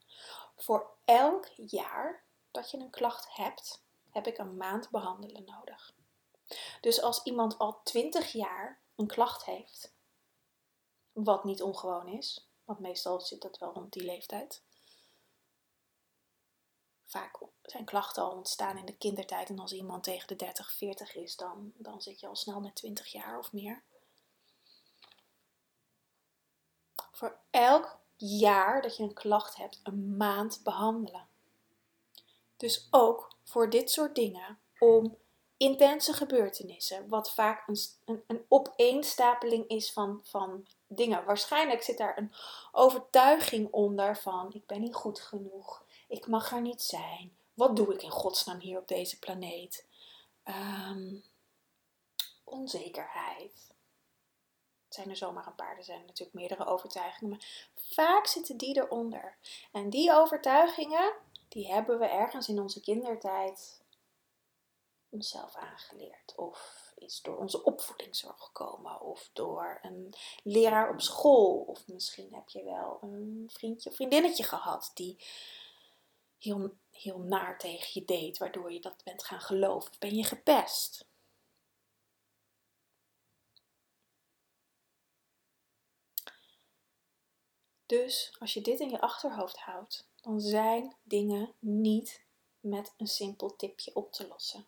Voor 0.55 0.97
elk 1.05 1.47
jaar 1.55 2.23
dat 2.51 2.71
je 2.71 2.77
een 2.77 2.89
klacht 2.89 3.35
hebt, 3.35 3.83
heb 4.09 4.27
ik 4.27 4.37
een 4.37 4.57
maand 4.57 4.89
behandelen 4.89 5.43
nodig. 5.45 5.93
Dus 6.81 7.01
als 7.01 7.23
iemand 7.23 7.57
al 7.57 7.81
20 7.83 8.31
jaar 8.31 8.81
een 8.95 9.07
klacht 9.07 9.45
heeft, 9.45 9.94
wat 11.23 11.43
niet 11.43 11.61
ongewoon 11.61 12.07
is, 12.07 12.49
want 12.63 12.79
meestal 12.79 13.21
zit 13.21 13.41
dat 13.41 13.57
wel 13.57 13.73
rond 13.73 13.93
die 13.93 14.03
leeftijd. 14.03 14.61
Vaak 17.05 17.39
zijn 17.61 17.85
klachten 17.85 18.23
al 18.23 18.31
ontstaan 18.31 18.77
in 18.77 18.85
de 18.85 18.97
kindertijd 18.97 19.49
en 19.49 19.59
als 19.59 19.73
iemand 19.73 20.03
tegen 20.03 20.27
de 20.27 20.35
30, 20.35 20.71
40 20.71 21.15
is, 21.15 21.35
dan, 21.35 21.71
dan 21.75 22.01
zit 22.01 22.19
je 22.19 22.27
al 22.27 22.35
snel 22.35 22.59
met 22.59 22.75
20 22.75 23.07
jaar 23.07 23.39
of 23.39 23.53
meer. 23.53 23.83
voor 27.15 27.39
elk 27.49 27.97
jaar 28.15 28.81
dat 28.81 28.97
je 28.97 29.03
een 29.03 29.13
klacht 29.13 29.55
hebt 29.55 29.79
een 29.83 30.17
maand 30.17 30.61
behandelen. 30.63 31.27
Dus 32.57 32.87
ook 32.91 33.35
voor 33.43 33.69
dit 33.69 33.91
soort 33.91 34.15
dingen 34.15 34.59
om 34.79 35.17
intense 35.65 36.13
gebeurtenissen, 36.13 37.07
wat 37.07 37.33
vaak 37.33 37.67
een, 37.67 37.77
een, 38.05 38.23
een 38.27 38.45
opeenstapeling 38.47 39.67
is 39.67 39.93
van, 39.93 40.21
van 40.23 40.67
dingen. 40.87 41.25
Waarschijnlijk 41.25 41.83
zit 41.83 41.97
daar 41.97 42.17
een 42.17 42.33
overtuiging 42.71 43.71
onder 43.71 44.17
van 44.17 44.53
ik 44.53 44.65
ben 44.65 44.81
niet 44.81 44.95
goed 44.95 45.19
genoeg, 45.19 45.85
ik 46.07 46.27
mag 46.27 46.51
er 46.51 46.61
niet 46.61 46.81
zijn. 46.81 47.37
Wat 47.53 47.75
doe 47.75 47.93
ik 47.93 48.01
in 48.01 48.09
godsnaam 48.09 48.59
hier 48.59 48.79
op 48.79 48.87
deze 48.87 49.19
planeet? 49.19 49.85
Um, 50.43 51.23
onzekerheid 52.43 53.73
zijn 54.89 55.09
er 55.09 55.15
zomaar 55.15 55.47
een 55.47 55.55
paar. 55.55 55.77
Er 55.77 55.83
zijn 55.83 56.05
natuurlijk 56.05 56.37
meerdere 56.37 56.65
overtuigingen. 56.65 57.29
Maar 57.29 57.69
vaak 57.75 58.27
zitten 58.27 58.57
die 58.57 58.77
eronder. 58.77 59.37
En 59.71 59.89
die 59.89 60.13
overtuigingen, 60.13 61.13
die 61.47 61.73
hebben 61.73 61.99
we 61.99 62.05
ergens 62.05 62.49
in 62.49 62.59
onze 62.59 62.81
kindertijd 62.81 63.81
onszelf 65.15 65.55
aangeleerd. 65.55 66.35
Of 66.35 66.91
is 66.95 67.21
door 67.21 67.37
onze 67.37 67.63
opvoeding 67.63 68.15
zo 68.15 68.31
gekomen. 68.37 69.01
Of 69.01 69.29
door 69.33 69.79
een 69.81 70.13
leraar 70.43 70.89
op 70.89 71.01
school. 71.01 71.63
Of 71.67 71.87
misschien 71.87 72.33
heb 72.33 72.49
je 72.49 72.63
wel 72.63 72.97
een 73.01 73.49
vriendje 73.53 73.89
of 73.89 73.95
vriendinnetje 73.95 74.43
gehad 74.43 74.91
die 74.93 75.23
heel, 76.37 76.77
heel 76.91 77.17
naar 77.17 77.57
tegen 77.57 77.89
je 77.93 78.05
deed. 78.05 78.37
Waardoor 78.37 78.71
je 78.71 78.79
dat 78.79 79.03
bent 79.03 79.23
gaan 79.23 79.41
geloven. 79.41 79.91
Of 79.91 79.99
ben 79.99 80.15
je 80.15 80.23
gepest? 80.23 81.05
Dus 87.85 88.35
als 88.39 88.53
je 88.53 88.61
dit 88.61 88.79
in 88.79 88.89
je 88.89 89.01
achterhoofd 89.01 89.57
houdt, 89.57 90.07
dan 90.15 90.39
zijn 90.39 90.95
dingen 91.03 91.53
niet 91.59 92.23
met 92.59 92.93
een 92.97 93.07
simpel 93.07 93.55
tipje 93.55 93.95
op 93.95 94.11
te 94.11 94.27
lossen. 94.27 94.67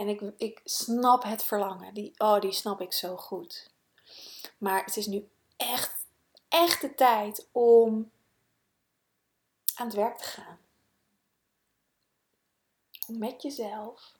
En 0.00 0.08
ik, 0.08 0.20
ik 0.36 0.60
snap 0.64 1.22
het 1.22 1.44
verlangen, 1.44 1.94
die, 1.94 2.12
oh, 2.16 2.40
die 2.40 2.52
snap 2.52 2.80
ik 2.80 2.92
zo 2.92 3.16
goed. 3.16 3.70
Maar 4.58 4.84
het 4.84 4.96
is 4.96 5.06
nu 5.06 5.28
echt, 5.56 6.06
echt 6.48 6.80
de 6.80 6.94
tijd 6.94 7.48
om 7.52 8.10
aan 9.74 9.86
het 9.86 9.96
werk 9.96 10.16
te 10.16 10.24
gaan. 10.24 10.58
Om 13.08 13.18
met 13.18 13.42
jezelf 13.42 14.12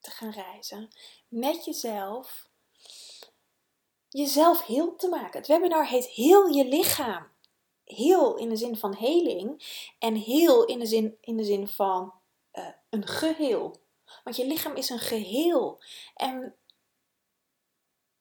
te 0.00 0.10
gaan 0.10 0.30
reizen. 0.30 0.88
Met 1.28 1.64
jezelf 1.64 2.48
jezelf 4.08 4.62
heel 4.62 4.96
te 4.96 5.08
maken. 5.08 5.38
Het 5.38 5.48
webinar 5.48 5.86
heet 5.86 6.06
Heel 6.06 6.46
je 6.46 6.64
lichaam. 6.64 7.26
Heel 7.84 8.36
in 8.36 8.48
de 8.48 8.56
zin 8.56 8.76
van 8.76 8.94
heling 8.94 9.62
en 9.98 10.14
heel 10.14 10.64
in 10.64 10.78
de 10.78 10.86
zin, 10.86 11.18
in 11.20 11.36
de 11.36 11.44
zin 11.44 11.68
van 11.68 12.12
uh, 12.52 12.68
een 12.90 13.06
geheel. 13.06 13.81
Want 14.24 14.36
je 14.36 14.46
lichaam 14.46 14.74
is 14.74 14.90
een 14.90 14.98
geheel. 14.98 15.82
En 16.14 16.56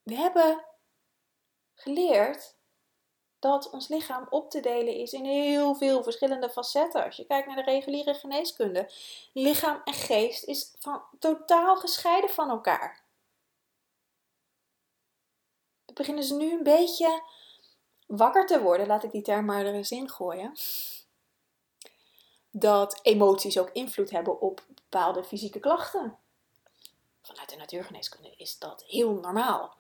we 0.04 0.16
hebben 0.16 0.66
geleerd 1.76 2.56
dat 3.40 3.70
ons 3.70 3.88
lichaam 3.88 4.28
op 4.30 4.50
te 4.50 4.60
delen 4.60 4.96
is 4.96 5.14
in 5.14 5.26
heel 5.26 5.76
veel 5.76 6.04
verschillende 6.04 6.50
facetten. 6.50 7.04
Als 7.04 7.16
je 7.16 7.26
kijkt 7.26 7.48
naar 7.48 7.56
de 7.56 7.72
reguliere 7.72 8.14
geneeskunde, 8.14 8.92
lichaam 9.34 9.82
en 9.84 9.94
geest 9.94 10.44
is 10.44 10.74
van, 10.80 11.04
totaal 11.20 11.76
gescheiden 11.76 12.30
van 12.30 12.50
elkaar 12.50 13.10
beginnen 15.94 16.24
ze 16.24 16.36
nu 16.36 16.52
een 16.52 16.64
beetje 16.64 17.24
wakker 18.08 18.46
te 18.46 18.62
worden, 18.62 18.88
laat 18.88 19.04
ik 19.04 19.12
die 19.12 19.22
term 19.22 19.46
maar 19.46 19.66
er 19.66 19.74
eens 19.74 19.92
in 19.92 20.10
gooien. 20.10 20.52
Dat 22.52 23.00
emoties 23.02 23.60
ook 23.60 23.70
invloed 23.74 24.10
hebben 24.10 24.42
op 24.42 24.66
bepaalde 24.92 25.24
fysieke 25.24 25.60
klachten. 25.60 26.18
Vanuit 27.22 27.50
de 27.50 27.56
natuurgeneeskunde 27.56 28.36
is 28.36 28.60
dat 28.60 28.84
heel 28.84 29.14
normaal. 29.14 29.78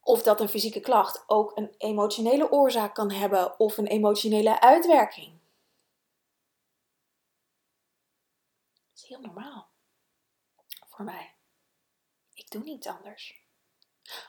Of 0.00 0.22
dat 0.22 0.40
een 0.40 0.48
fysieke 0.48 0.80
klacht 0.80 1.24
ook 1.26 1.56
een 1.56 1.74
emotionele 1.78 2.50
oorzaak 2.50 2.94
kan 2.94 3.10
hebben 3.10 3.58
of 3.58 3.76
een 3.76 3.86
emotionele 3.86 4.60
uitwerking. 4.60 5.38
Dat 8.88 9.02
is 9.02 9.04
heel 9.08 9.20
normaal 9.20 9.68
voor 10.86 11.04
mij. 11.04 11.34
Ik 12.34 12.50
doe 12.50 12.62
niet 12.62 12.88
anders. 12.88 13.42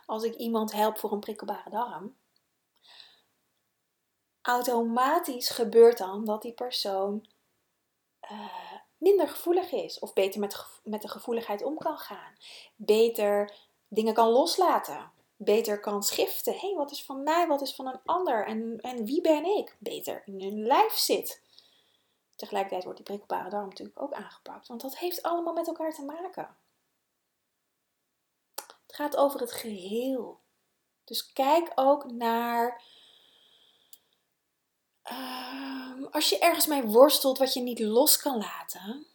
Als 0.06 0.24
ik 0.24 0.36
iemand 0.36 0.72
help 0.72 0.98
voor 0.98 1.12
een 1.12 1.20
prikkelbare 1.20 1.70
darm, 1.70 2.18
automatisch 4.42 5.50
gebeurt 5.50 5.98
dan 5.98 6.26
dat 6.26 6.42
die 6.42 6.54
persoon 6.54 7.28
uh, 8.32 8.69
gevoelig 9.28 9.72
is. 9.72 10.00
Of 10.00 10.14
beter 10.14 10.40
met, 10.40 10.66
met 10.84 11.02
de 11.02 11.08
gevoeligheid 11.08 11.64
om 11.64 11.78
kan 11.78 11.98
gaan. 11.98 12.34
Beter 12.76 13.56
dingen 13.88 14.14
kan 14.14 14.30
loslaten. 14.30 15.12
Beter 15.36 15.80
kan 15.80 16.04
schiften. 16.04 16.54
Hé, 16.54 16.60
hey, 16.60 16.76
wat 16.76 16.92
is 16.92 17.06
van 17.06 17.24
mij, 17.24 17.48
wat 17.48 17.62
is 17.62 17.76
van 17.76 17.88
een 17.88 18.00
ander? 18.06 18.46
En, 18.46 18.78
en 18.82 19.06
wie 19.06 19.22
ben 19.22 19.46
ik? 19.46 19.76
Beter 19.80 20.22
in 20.26 20.42
hun 20.42 20.66
lijf 20.66 20.94
zit. 20.94 21.42
Tegelijkertijd 22.36 22.84
wordt 22.84 22.98
die 22.98 23.08
prikkelbare 23.08 23.50
darm 23.50 23.68
natuurlijk 23.68 24.02
ook 24.02 24.14
aangepakt. 24.14 24.68
Want 24.68 24.82
dat 24.82 24.98
heeft 24.98 25.24
allemaal 25.24 25.54
met 25.54 25.68
elkaar 25.68 25.94
te 25.94 26.06
maken. 26.06 26.58
Het 28.56 28.96
gaat 28.96 29.18
over 29.18 29.40
het 29.40 29.52
geheel. 29.52 30.40
Dus 31.04 31.34
kijk 31.34 31.72
ook 31.76 32.12
naar 32.12 32.82
Ehm, 35.10 36.04
als 36.12 36.30
je 36.30 36.40
ergens 36.40 36.68
mee 36.68 36.82
worstelt 36.82 37.38
wat 37.38 37.54
je 37.54 37.62
niet 37.62 37.80
los 37.80 38.18
kan 38.18 38.38
laten, 38.38 39.06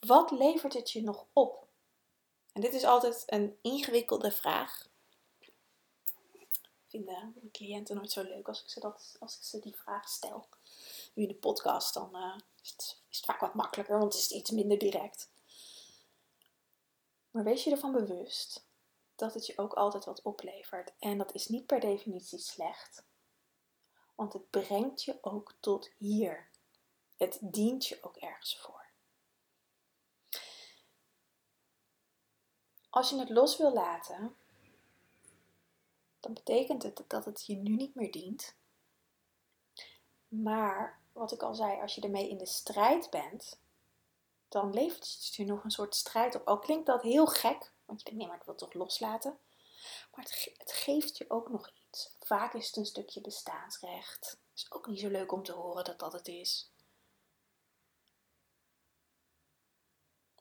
wat 0.00 0.30
levert 0.30 0.72
het 0.72 0.90
je 0.90 1.02
nog 1.02 1.26
op? 1.32 1.66
En 2.52 2.60
dit 2.60 2.74
is 2.74 2.84
altijd 2.84 3.22
een 3.26 3.58
ingewikkelde 3.62 4.30
vraag. 4.30 4.88
Vinden 6.88 7.32
mijn 7.34 7.50
cliënten 7.50 7.96
nooit 7.96 8.12
zo 8.12 8.22
leuk 8.22 8.48
als 8.48 8.62
ik 8.62 8.68
ze, 8.68 8.80
dat, 8.80 9.16
als 9.20 9.36
ik 9.36 9.42
ze 9.42 9.60
die 9.60 9.76
vraag 9.76 10.08
stel. 10.08 10.48
Nu 11.14 11.22
in 11.22 11.28
de 11.28 11.34
podcast, 11.34 11.94
dan 11.94 12.16
uh, 12.16 12.36
is, 12.62 12.70
het, 12.70 13.00
is 13.10 13.16
het 13.16 13.26
vaak 13.26 13.40
wat 13.40 13.54
makkelijker, 13.54 13.98
want 13.98 14.12
het 14.12 14.22
is 14.22 14.30
iets 14.30 14.50
minder 14.50 14.78
direct. 14.78 15.30
Maar 17.30 17.44
wees 17.44 17.64
je 17.64 17.70
ervan 17.70 17.92
bewust 17.92 18.66
dat 19.14 19.34
het 19.34 19.46
je 19.46 19.58
ook 19.58 19.72
altijd 19.72 20.04
wat 20.04 20.22
oplevert. 20.22 20.92
En 20.98 21.18
dat 21.18 21.34
is 21.34 21.48
niet 21.48 21.66
per 21.66 21.80
definitie 21.80 22.38
slecht. 22.38 23.04
Want 24.14 24.32
het 24.32 24.50
brengt 24.50 25.02
je 25.02 25.18
ook 25.20 25.54
tot 25.60 25.90
hier. 25.98 26.48
Het 27.16 27.38
dient 27.40 27.86
je 27.86 27.98
ook 28.02 28.16
ergens 28.16 28.58
voor. 28.58 28.85
Als 32.96 33.10
je 33.10 33.18
het 33.18 33.30
los 33.30 33.56
wil 33.56 33.72
laten, 33.72 34.36
dan 36.20 36.34
betekent 36.34 36.82
het 36.82 37.04
dat 37.06 37.24
het 37.24 37.46
je 37.46 37.54
nu 37.54 37.76
niet 37.76 37.94
meer 37.94 38.10
dient. 38.10 38.54
Maar 40.28 41.00
wat 41.12 41.32
ik 41.32 41.42
al 41.42 41.54
zei, 41.54 41.80
als 41.80 41.94
je 41.94 42.00
ermee 42.00 42.28
in 42.28 42.38
de 42.38 42.46
strijd 42.46 43.10
bent, 43.10 43.58
dan 44.48 44.72
levert 44.72 45.04
het 45.04 45.34
je 45.34 45.44
nog 45.44 45.64
een 45.64 45.70
soort 45.70 45.94
strijd 45.94 46.34
op. 46.34 46.46
Al 46.46 46.58
klinkt 46.58 46.86
dat 46.86 47.02
heel 47.02 47.26
gek, 47.26 47.72
want 47.84 47.98
je 47.98 48.04
denkt, 48.04 48.18
nee, 48.20 48.26
maar 48.26 48.36
ik 48.36 48.44
wil 48.44 48.54
het 48.54 48.62
toch 48.62 48.72
loslaten. 48.72 49.38
Maar 50.14 50.24
het, 50.24 50.52
het 50.56 50.72
geeft 50.72 51.16
je 51.16 51.24
ook 51.30 51.48
nog 51.48 51.70
iets. 51.88 52.16
Vaak 52.20 52.54
is 52.54 52.66
het 52.66 52.76
een 52.76 52.86
stukje 52.86 53.20
bestaansrecht. 53.20 54.38
Is 54.54 54.72
ook 54.72 54.86
niet 54.86 55.00
zo 55.00 55.08
leuk 55.08 55.32
om 55.32 55.42
te 55.42 55.52
horen 55.52 55.84
dat 55.84 55.98
dat 55.98 56.12
het 56.12 56.28
is. 56.28 56.70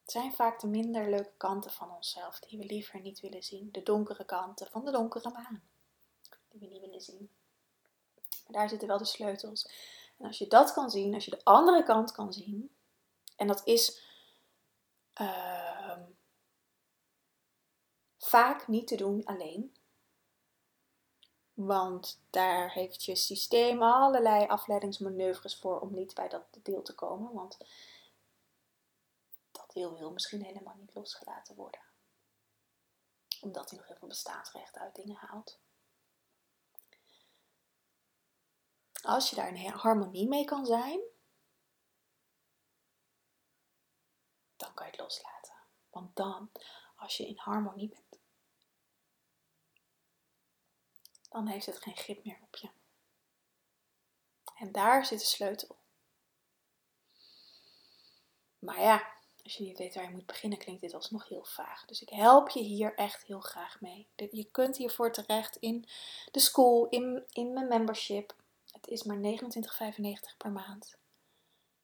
Het 0.06 0.14
zijn 0.14 0.34
vaak 0.34 0.60
de 0.60 0.68
minder 0.68 1.10
leuke 1.10 1.34
kanten 1.38 1.72
van 1.72 1.92
onszelf 1.92 2.40
die 2.40 2.60
we 2.60 2.66
liever 2.66 3.02
niet 3.02 3.20
willen 3.20 3.44
zien. 3.44 3.72
De 3.72 3.84
donkere 3.84 4.26
kanten 4.26 4.68
van 4.72 4.86
de 4.86 4.92
donkere 4.92 5.30
maan. 5.30 5.64
Die 6.50 6.60
we 6.60 6.66
niet 6.66 6.82
willen 6.82 7.02
zien. 7.02 7.30
Maar 8.44 8.54
daar 8.54 8.70
zitten 8.70 8.88
wel 8.88 8.98
de 8.98 9.06
sleutels. 9.06 9.70
En 10.18 10.26
als 10.26 10.38
je 10.38 10.48
dat 10.48 10.74
kan 10.74 10.90
zien, 10.90 11.14
als 11.14 11.26
je 11.26 11.32
de 11.32 11.44
andere 11.44 11.84
kant 11.84 12.12
kan 12.12 12.34
zien, 12.34 12.76
en 13.36 13.48
dat 13.48 13.62
is 13.66 14.02
uh, 15.22 15.98
vaak 18.18 18.68
niet 18.68 18.88
te 18.88 18.96
doen 18.96 19.26
alleen. 19.26 19.76
Want 21.54 22.22
daar 22.30 22.72
heeft 22.72 23.04
je 23.04 23.16
systeem 23.16 23.82
allerlei 23.82 24.48
afleidingsmanoeuvres 24.48 25.56
voor 25.56 25.80
om 25.80 25.94
niet 25.94 26.14
bij 26.14 26.30
dat 26.30 26.44
deel 26.64 26.82
te 26.82 26.96
komen. 26.96 27.34
Want 27.34 27.58
deel 29.76 29.98
wil 29.98 30.12
misschien 30.12 30.44
helemaal 30.44 30.76
niet 30.76 30.94
losgelaten 30.94 31.56
worden. 31.56 31.82
Omdat 33.42 33.70
hij 33.70 33.80
nog 33.80 33.88
heel 33.88 33.98
veel 33.98 34.08
bestaansrecht 34.08 34.78
uit 34.78 34.96
dingen 34.96 35.16
haalt. 35.16 35.60
Als 39.02 39.30
je 39.30 39.36
daar 39.36 39.48
in 39.48 39.70
harmonie 39.70 40.28
mee 40.28 40.46
kan 40.46 40.66
zijn, 40.66 41.00
dan 44.56 44.74
kan 44.74 44.86
je 44.86 44.92
het 44.92 45.02
loslaten. 45.02 45.56
Want 45.90 46.16
dan, 46.16 46.52
als 46.96 47.18
je 47.18 47.28
in 47.28 47.38
harmonie 47.38 47.90
bent 47.90 48.06
dan 51.36 51.48
heeft 51.48 51.66
het 51.66 51.82
geen 51.82 51.98
grip 51.98 52.24
meer 52.26 52.40
op 52.42 52.56
je. 52.56 52.70
En 54.56 54.72
daar 54.72 55.06
zit 55.06 55.20
de 55.20 55.26
sleutel. 55.26 55.78
Maar 58.60 58.80
ja, 58.80 59.15
als 59.46 59.56
je 59.56 59.64
niet 59.64 59.78
weet 59.78 59.96
waar 59.96 60.04
je 60.04 60.10
moet 60.10 60.26
beginnen, 60.26 60.58
klinkt 60.58 60.82
dit 60.82 60.94
alsnog 60.94 61.28
heel 61.28 61.44
vaag. 61.44 61.86
Dus 61.86 62.02
ik 62.02 62.10
help 62.10 62.50
je 62.50 62.60
hier 62.60 62.96
echt 62.96 63.24
heel 63.24 63.40
graag 63.40 63.82
mee. 63.82 64.08
Je 64.16 64.48
kunt 64.52 64.78
hiervoor 64.78 65.12
terecht 65.12 65.56
in 65.56 65.86
de 66.32 66.40
school, 66.40 66.88
in, 66.90 67.24
in 67.32 67.54
mijn 67.54 67.68
membership. 67.68 68.36
Het 68.72 68.88
is 68.88 69.04
maar 69.04 69.18
29,95 69.18 70.38
per 70.38 70.52
maand. 70.52 70.98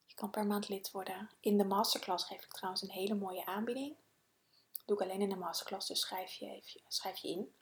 Je 0.05 0.15
kan 0.15 0.29
per 0.29 0.47
maand 0.47 0.69
lid 0.69 0.91
worden. 0.91 1.29
In 1.39 1.57
de 1.57 1.63
masterclass 1.63 2.25
geef 2.25 2.43
ik 2.43 2.51
trouwens 2.53 2.81
een 2.81 2.91
hele 2.91 3.15
mooie 3.15 3.45
aanbieding. 3.45 3.95
Dat 4.73 4.87
doe 4.87 4.97
ik 4.97 5.03
alleen 5.03 5.21
in 5.21 5.29
de 5.29 5.35
masterclass, 5.35 5.87
dus 5.87 5.99
schrijf 5.99 6.33
je, 6.33 6.45
even, 6.45 6.81
schrijf 6.87 7.17
je 7.17 7.27
in. 7.27 7.53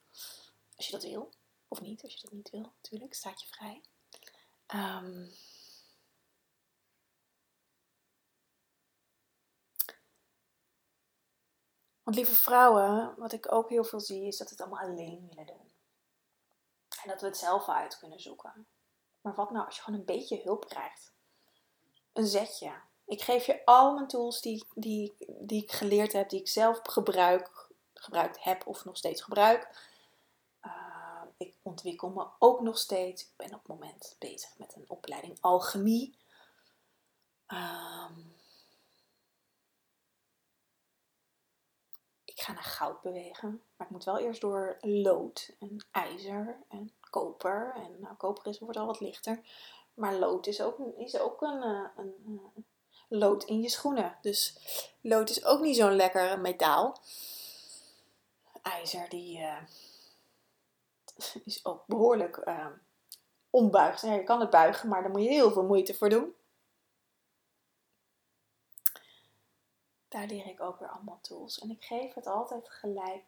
Als 0.75 0.85
je 0.85 0.91
dat 0.91 1.03
wil. 1.03 1.29
Of 1.67 1.81
niet, 1.81 2.03
als 2.03 2.13
je 2.13 2.21
dat 2.21 2.31
niet 2.31 2.49
wil, 2.49 2.71
natuurlijk, 2.75 3.13
staat 3.13 3.41
je 3.41 3.47
vrij. 3.47 3.81
Um, 4.75 5.31
want 12.09 12.15
lieve 12.15 12.41
vrouwen, 12.41 13.13
wat 13.17 13.31
ik 13.31 13.51
ook 13.51 13.69
heel 13.69 13.83
veel 13.83 13.99
zie, 13.99 14.27
is 14.27 14.37
dat 14.37 14.49
we 14.49 14.55
het 14.55 14.63
allemaal 14.63 14.89
alleen 14.89 15.27
willen 15.29 15.45
doen. 15.45 15.71
En 17.03 17.09
dat 17.09 17.21
we 17.21 17.27
het 17.27 17.37
zelf 17.37 17.69
uit 17.69 17.97
kunnen 17.99 18.19
zoeken. 18.19 18.67
Maar 19.21 19.35
wat 19.35 19.51
nou 19.51 19.65
als 19.65 19.75
je 19.75 19.81
gewoon 19.81 19.99
een 19.99 20.05
beetje 20.05 20.41
hulp 20.43 20.67
krijgt? 20.67 21.13
Een 22.13 22.27
zetje. 22.27 22.71
Ik 23.05 23.21
geef 23.21 23.45
je 23.45 23.65
al 23.65 23.93
mijn 23.93 24.07
tools 24.07 24.41
die, 24.41 24.65
die, 24.75 25.15
die 25.39 25.63
ik 25.63 25.71
geleerd 25.71 26.13
heb, 26.13 26.29
die 26.29 26.39
ik 26.39 26.47
zelf 26.47 26.79
gebruik, 26.83 27.69
gebruikt 27.93 28.43
heb 28.43 28.67
of 28.67 28.85
nog 28.85 28.97
steeds 28.97 29.21
gebruik 29.21 29.87
ik 31.39 31.55
ontwikkel 31.61 32.09
me 32.09 32.27
ook 32.39 32.61
nog 32.61 32.77
steeds. 32.77 33.23
Ik 33.23 33.33
ben 33.35 33.53
op 33.53 33.59
het 33.59 33.67
moment 33.67 34.15
bezig 34.19 34.57
met 34.57 34.75
een 34.75 34.89
opleiding 34.89 35.37
alchemie. 35.41 36.17
Um, 37.47 37.98
ga 42.49 42.55
naar 42.55 42.63
goud 42.63 43.01
bewegen. 43.01 43.61
Maar 43.77 43.87
ik 43.87 43.93
moet 43.93 44.03
wel 44.03 44.19
eerst 44.19 44.41
door 44.41 44.77
lood 44.81 45.55
en 45.59 45.85
ijzer 45.91 46.57
en 46.67 46.91
koper. 47.09 47.73
En 47.75 47.99
nou, 47.99 48.15
koper 48.15 48.47
is, 48.47 48.59
wordt 48.59 48.77
al 48.77 48.85
wat 48.85 48.99
lichter. 48.99 49.39
Maar 49.93 50.15
lood 50.15 50.47
is 50.47 50.61
ook, 50.61 50.77
is 50.97 51.19
ook 51.19 51.41
een, 51.41 51.61
eh, 51.63 51.87
een, 51.97 52.13
eh, 52.25 52.63
lood 53.07 53.43
in 53.43 53.61
je 53.61 53.69
schoenen. 53.69 54.17
Dus 54.21 54.57
lood 55.01 55.29
is 55.29 55.45
ook 55.45 55.61
niet 55.61 55.75
zo'n 55.75 55.95
lekker 55.95 56.39
metaal. 56.39 56.97
IJzer 58.61 59.09
die... 59.09 59.39
Uh, 59.39 59.57
is 61.45 61.65
ook 61.65 61.83
behoorlijk 61.87 62.41
uh, 62.45 62.67
je 64.01 64.23
kan 64.25 64.39
het 64.39 64.49
buigen, 64.49 64.89
maar 64.89 65.01
daar 65.01 65.11
moet 65.11 65.23
je 65.23 65.29
heel 65.29 65.51
veel 65.51 65.63
moeite 65.63 65.93
voor 65.93 66.09
doen. 66.09 66.33
Daar 70.09 70.25
leer 70.25 70.45
ik 70.45 70.61
ook 70.61 70.79
weer 70.79 70.89
allemaal 70.89 71.21
tools. 71.21 71.59
En 71.59 71.69
ik 71.69 71.83
geef 71.83 72.13
het 72.13 72.27
altijd 72.27 72.69
gelijk 72.69 73.23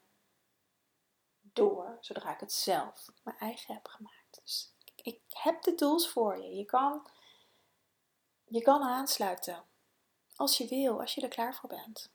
door, 1.41 1.97
zodra 1.99 2.33
ik 2.33 2.39
het 2.39 2.53
zelf 2.53 3.09
mijn 3.23 3.37
eigen 3.37 3.73
heb 3.73 3.87
gemaakt. 3.87 4.41
Dus 4.43 4.73
ik 4.95 5.21
heb 5.27 5.61
de 5.61 5.75
tools 5.75 6.09
voor 6.09 6.37
je. 6.37 6.55
Je 6.55 6.65
kan, 6.65 7.07
je 8.45 8.61
kan 8.61 8.81
aansluiten. 8.81 9.63
Als 10.35 10.57
je 10.57 10.67
wil, 10.67 10.99
als 10.99 11.13
je 11.13 11.21
er 11.21 11.29
klaar 11.29 11.55
voor 11.55 11.69
bent. 11.69 12.11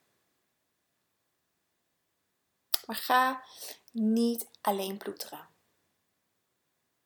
Maar 2.86 2.96
ga 2.96 3.44
niet 3.92 4.48
alleen 4.60 4.96
ploeteren. 4.96 5.48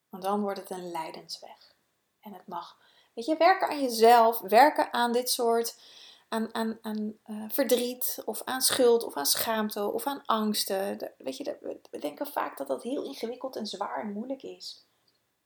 Want 0.08 0.22
dan 0.22 0.40
wordt 0.40 0.58
het 0.58 0.70
een 0.70 0.90
lijdensweg. 0.90 1.74
En 2.20 2.32
het 2.32 2.46
mag, 2.46 2.78
weet 3.14 3.24
je, 3.24 3.36
werken 3.36 3.68
aan 3.68 3.82
jezelf, 3.82 4.38
werken 4.38 4.92
aan 4.92 5.12
dit 5.12 5.30
soort, 5.30 5.80
aan, 6.30 7.18
uh, 7.24 7.44
verdriet 7.48 8.22
of 8.24 8.42
aan 8.44 8.60
schuld 8.60 9.02
of 9.02 9.16
aan 9.16 9.26
schaamte 9.26 9.92
of 9.92 10.06
aan 10.06 10.24
angsten. 10.24 11.12
Weet 11.18 11.36
je, 11.36 11.80
we 11.90 11.98
denken 11.98 12.26
vaak 12.26 12.56
dat 12.56 12.66
dat 12.66 12.82
heel 12.82 13.04
ingewikkeld 13.04 13.56
en 13.56 13.66
zwaar 13.66 14.00
en 14.00 14.12
moeilijk 14.12 14.42
is. 14.42 14.86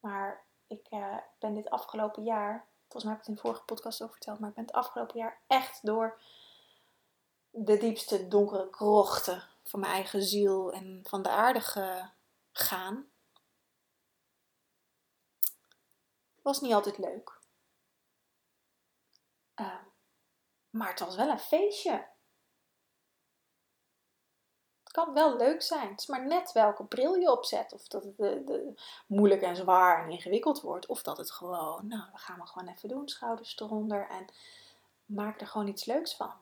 Maar 0.01 0.45
ik 0.67 0.87
uh, 0.91 1.17
ben 1.39 1.55
dit 1.55 1.71
afgelopen 1.71 2.23
jaar, 2.23 2.69
volgens 2.81 3.05
mij 3.05 3.13
heb 3.13 3.23
ik 3.23 3.27
het 3.27 3.29
in 3.29 3.35
de 3.35 3.41
vorige 3.41 3.65
podcast 3.65 4.03
over 4.03 4.15
verteld, 4.15 4.39
maar 4.39 4.49
ik 4.49 4.55
ben 4.55 4.65
het 4.65 4.75
afgelopen 4.75 5.19
jaar 5.19 5.43
echt 5.47 5.87
door 5.87 6.21
de 7.51 7.77
diepste 7.77 8.29
donkere 8.29 8.71
krochten 8.71 9.49
van 9.63 9.81
mijn 9.81 9.93
eigen 9.93 10.23
ziel 10.23 10.73
en 10.73 11.01
van 11.09 11.23
de 11.23 11.29
aarde 11.29 11.61
gaan. 12.53 13.07
Was 16.43 16.61
niet 16.61 16.73
altijd 16.73 16.99
leuk. 16.99 17.39
Uh, 19.61 19.83
maar 20.75 20.89
het 20.89 21.01
was 21.01 21.17
wel 21.17 21.29
een 21.29 21.39
feestje. 21.39 22.07
Het 24.83 24.93
kan 24.93 25.13
wel 25.13 25.37
leuk 25.37 25.63
zijn. 25.63 25.91
Het 25.91 26.01
is 26.01 26.07
maar 26.07 26.27
net 26.27 26.53
welke 26.53 26.85
bril 26.85 27.15
je 27.15 27.31
opzet. 27.31 27.73
Of 27.73 27.89
dat 27.89 28.05
het 28.05 28.17
de, 28.17 28.45
de, 28.45 28.75
moeilijk 29.07 29.43
en 29.43 29.57
zwaar 29.57 30.05
en 30.05 30.11
ingewikkeld 30.11 30.61
wordt. 30.61 30.87
Of 30.87 31.03
dat 31.03 31.17
het 31.17 31.31
gewoon, 31.31 31.87
nou, 31.87 32.11
we 32.13 32.19
gaan 32.19 32.39
we 32.39 32.47
gewoon 32.47 32.69
even 32.69 32.89
doen. 32.89 33.09
Schouders 33.09 33.59
eronder. 33.59 34.09
En 34.09 34.27
maak 35.05 35.41
er 35.41 35.47
gewoon 35.47 35.69
iets 35.69 35.85
leuks 35.85 36.15
van. 36.15 36.33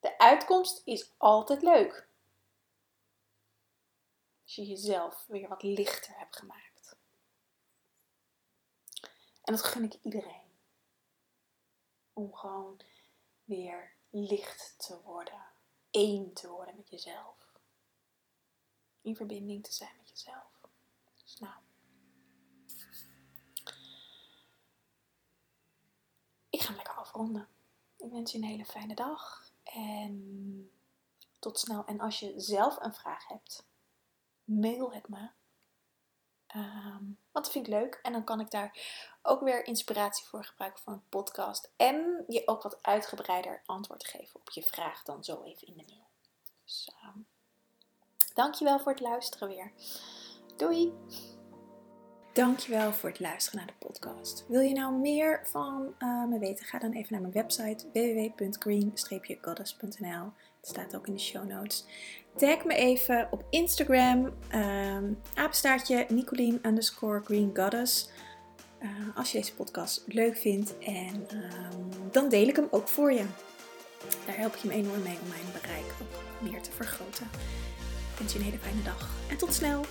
De 0.00 0.18
uitkomst 0.18 0.82
is 0.84 1.12
altijd 1.16 1.62
leuk. 1.62 2.08
Als 4.42 4.54
je 4.54 4.66
jezelf 4.66 5.24
weer 5.28 5.48
wat 5.48 5.62
lichter 5.62 6.18
hebt 6.18 6.36
gemaakt. 6.36 6.96
En 9.42 9.54
dat 9.54 9.62
gun 9.62 9.84
ik 9.84 9.98
iedereen. 10.02 10.48
Om 12.12 12.34
gewoon 12.34 12.80
weer 13.50 13.92
licht 14.10 14.74
te 14.76 15.00
worden. 15.02 15.48
één 15.90 16.32
te 16.32 16.48
worden 16.48 16.76
met 16.76 16.88
jezelf. 16.88 17.58
In 19.00 19.16
verbinding 19.16 19.64
te 19.64 19.72
zijn 19.72 19.96
met 19.96 20.08
jezelf. 20.08 20.60
Dus 21.22 21.38
nou. 21.38 21.54
Ik 26.50 26.60
ga 26.60 26.66
hem 26.66 26.76
lekker 26.76 26.94
afronden. 26.94 27.48
Ik 27.96 28.10
wens 28.10 28.32
je 28.32 28.38
een 28.38 28.44
hele 28.44 28.64
fijne 28.64 28.94
dag. 28.94 29.52
En 29.62 30.70
tot 31.38 31.58
snel. 31.58 31.84
En 31.84 32.00
als 32.00 32.20
je 32.20 32.40
zelf 32.40 32.80
een 32.80 32.94
vraag 32.94 33.28
hebt, 33.28 33.66
mail 34.44 34.92
het 34.92 35.08
me. 35.08 35.30
Um, 36.56 37.18
want 37.32 37.50
vind 37.50 37.66
ik 37.66 37.72
leuk. 37.72 37.98
En 38.02 38.12
dan 38.12 38.24
kan 38.24 38.40
ik 38.40 38.50
daar 38.50 38.78
ook 39.22 39.40
weer 39.40 39.66
inspiratie 39.66 40.26
voor 40.26 40.44
gebruiken 40.44 40.82
van 40.82 40.92
een 40.92 41.08
podcast. 41.08 41.70
En 41.76 42.24
je 42.28 42.42
ook 42.46 42.62
wat 42.62 42.82
uitgebreider 42.82 43.62
antwoord 43.66 44.06
geven 44.06 44.40
op 44.40 44.50
je 44.50 44.62
vraag 44.62 45.02
dan 45.02 45.24
zo 45.24 45.42
even 45.42 45.66
in 45.66 45.76
de 45.76 45.84
mail. 45.86 46.08
Dus 46.64 46.90
um, 47.04 47.26
dankjewel 48.34 48.78
voor 48.78 48.92
het 48.92 49.00
luisteren 49.00 49.48
weer. 49.48 49.72
Doei! 50.56 50.92
Dankjewel 52.32 52.92
voor 52.92 53.08
het 53.08 53.20
luisteren 53.20 53.58
naar 53.58 53.66
de 53.66 53.86
podcast. 53.86 54.44
Wil 54.48 54.60
je 54.60 54.74
nou 54.74 54.94
meer 54.94 55.46
van 55.46 55.94
uh, 55.98 56.24
me 56.24 56.38
weten? 56.38 56.66
Ga 56.66 56.78
dan 56.78 56.92
even 56.92 57.12
naar 57.12 57.20
mijn 57.20 57.32
website 57.32 57.90
www.green-goddess.nl. 57.92 60.32
Het 60.60 60.68
staat 60.68 60.96
ook 60.96 61.06
in 61.06 61.12
de 61.12 61.20
show 61.20 61.48
notes. 61.48 61.84
Tag 62.36 62.64
me 62.64 62.74
even 62.74 63.28
op 63.30 63.44
Instagram, 63.50 64.32
um, 64.54 65.20
apenstaartje 65.34 66.06
Nicolien 66.08 66.58
underscore 66.62 67.20
Green 67.24 67.50
Goddess. 67.54 68.10
Uh, 68.82 68.88
als 69.14 69.32
je 69.32 69.38
deze 69.38 69.54
podcast 69.54 70.04
leuk 70.06 70.36
vindt 70.36 70.78
en 70.78 71.14
um, 71.14 72.10
dan 72.10 72.28
deel 72.28 72.48
ik 72.48 72.56
hem 72.56 72.68
ook 72.70 72.88
voor 72.88 73.12
je. 73.12 73.24
Daar 74.26 74.36
help 74.36 74.56
je 74.56 74.68
me 74.68 74.74
enorm 74.74 75.02
mee 75.02 75.18
om 75.22 75.28
mijn 75.28 75.60
bereik 75.60 75.84
ook 76.02 76.50
meer 76.50 76.62
te 76.62 76.70
vergroten. 76.70 77.26
Ik 78.12 78.18
wens 78.18 78.32
je 78.32 78.38
een 78.38 78.44
hele 78.44 78.58
fijne 78.58 78.82
dag 78.82 79.10
en 79.28 79.36
tot 79.36 79.54
snel! 79.54 79.84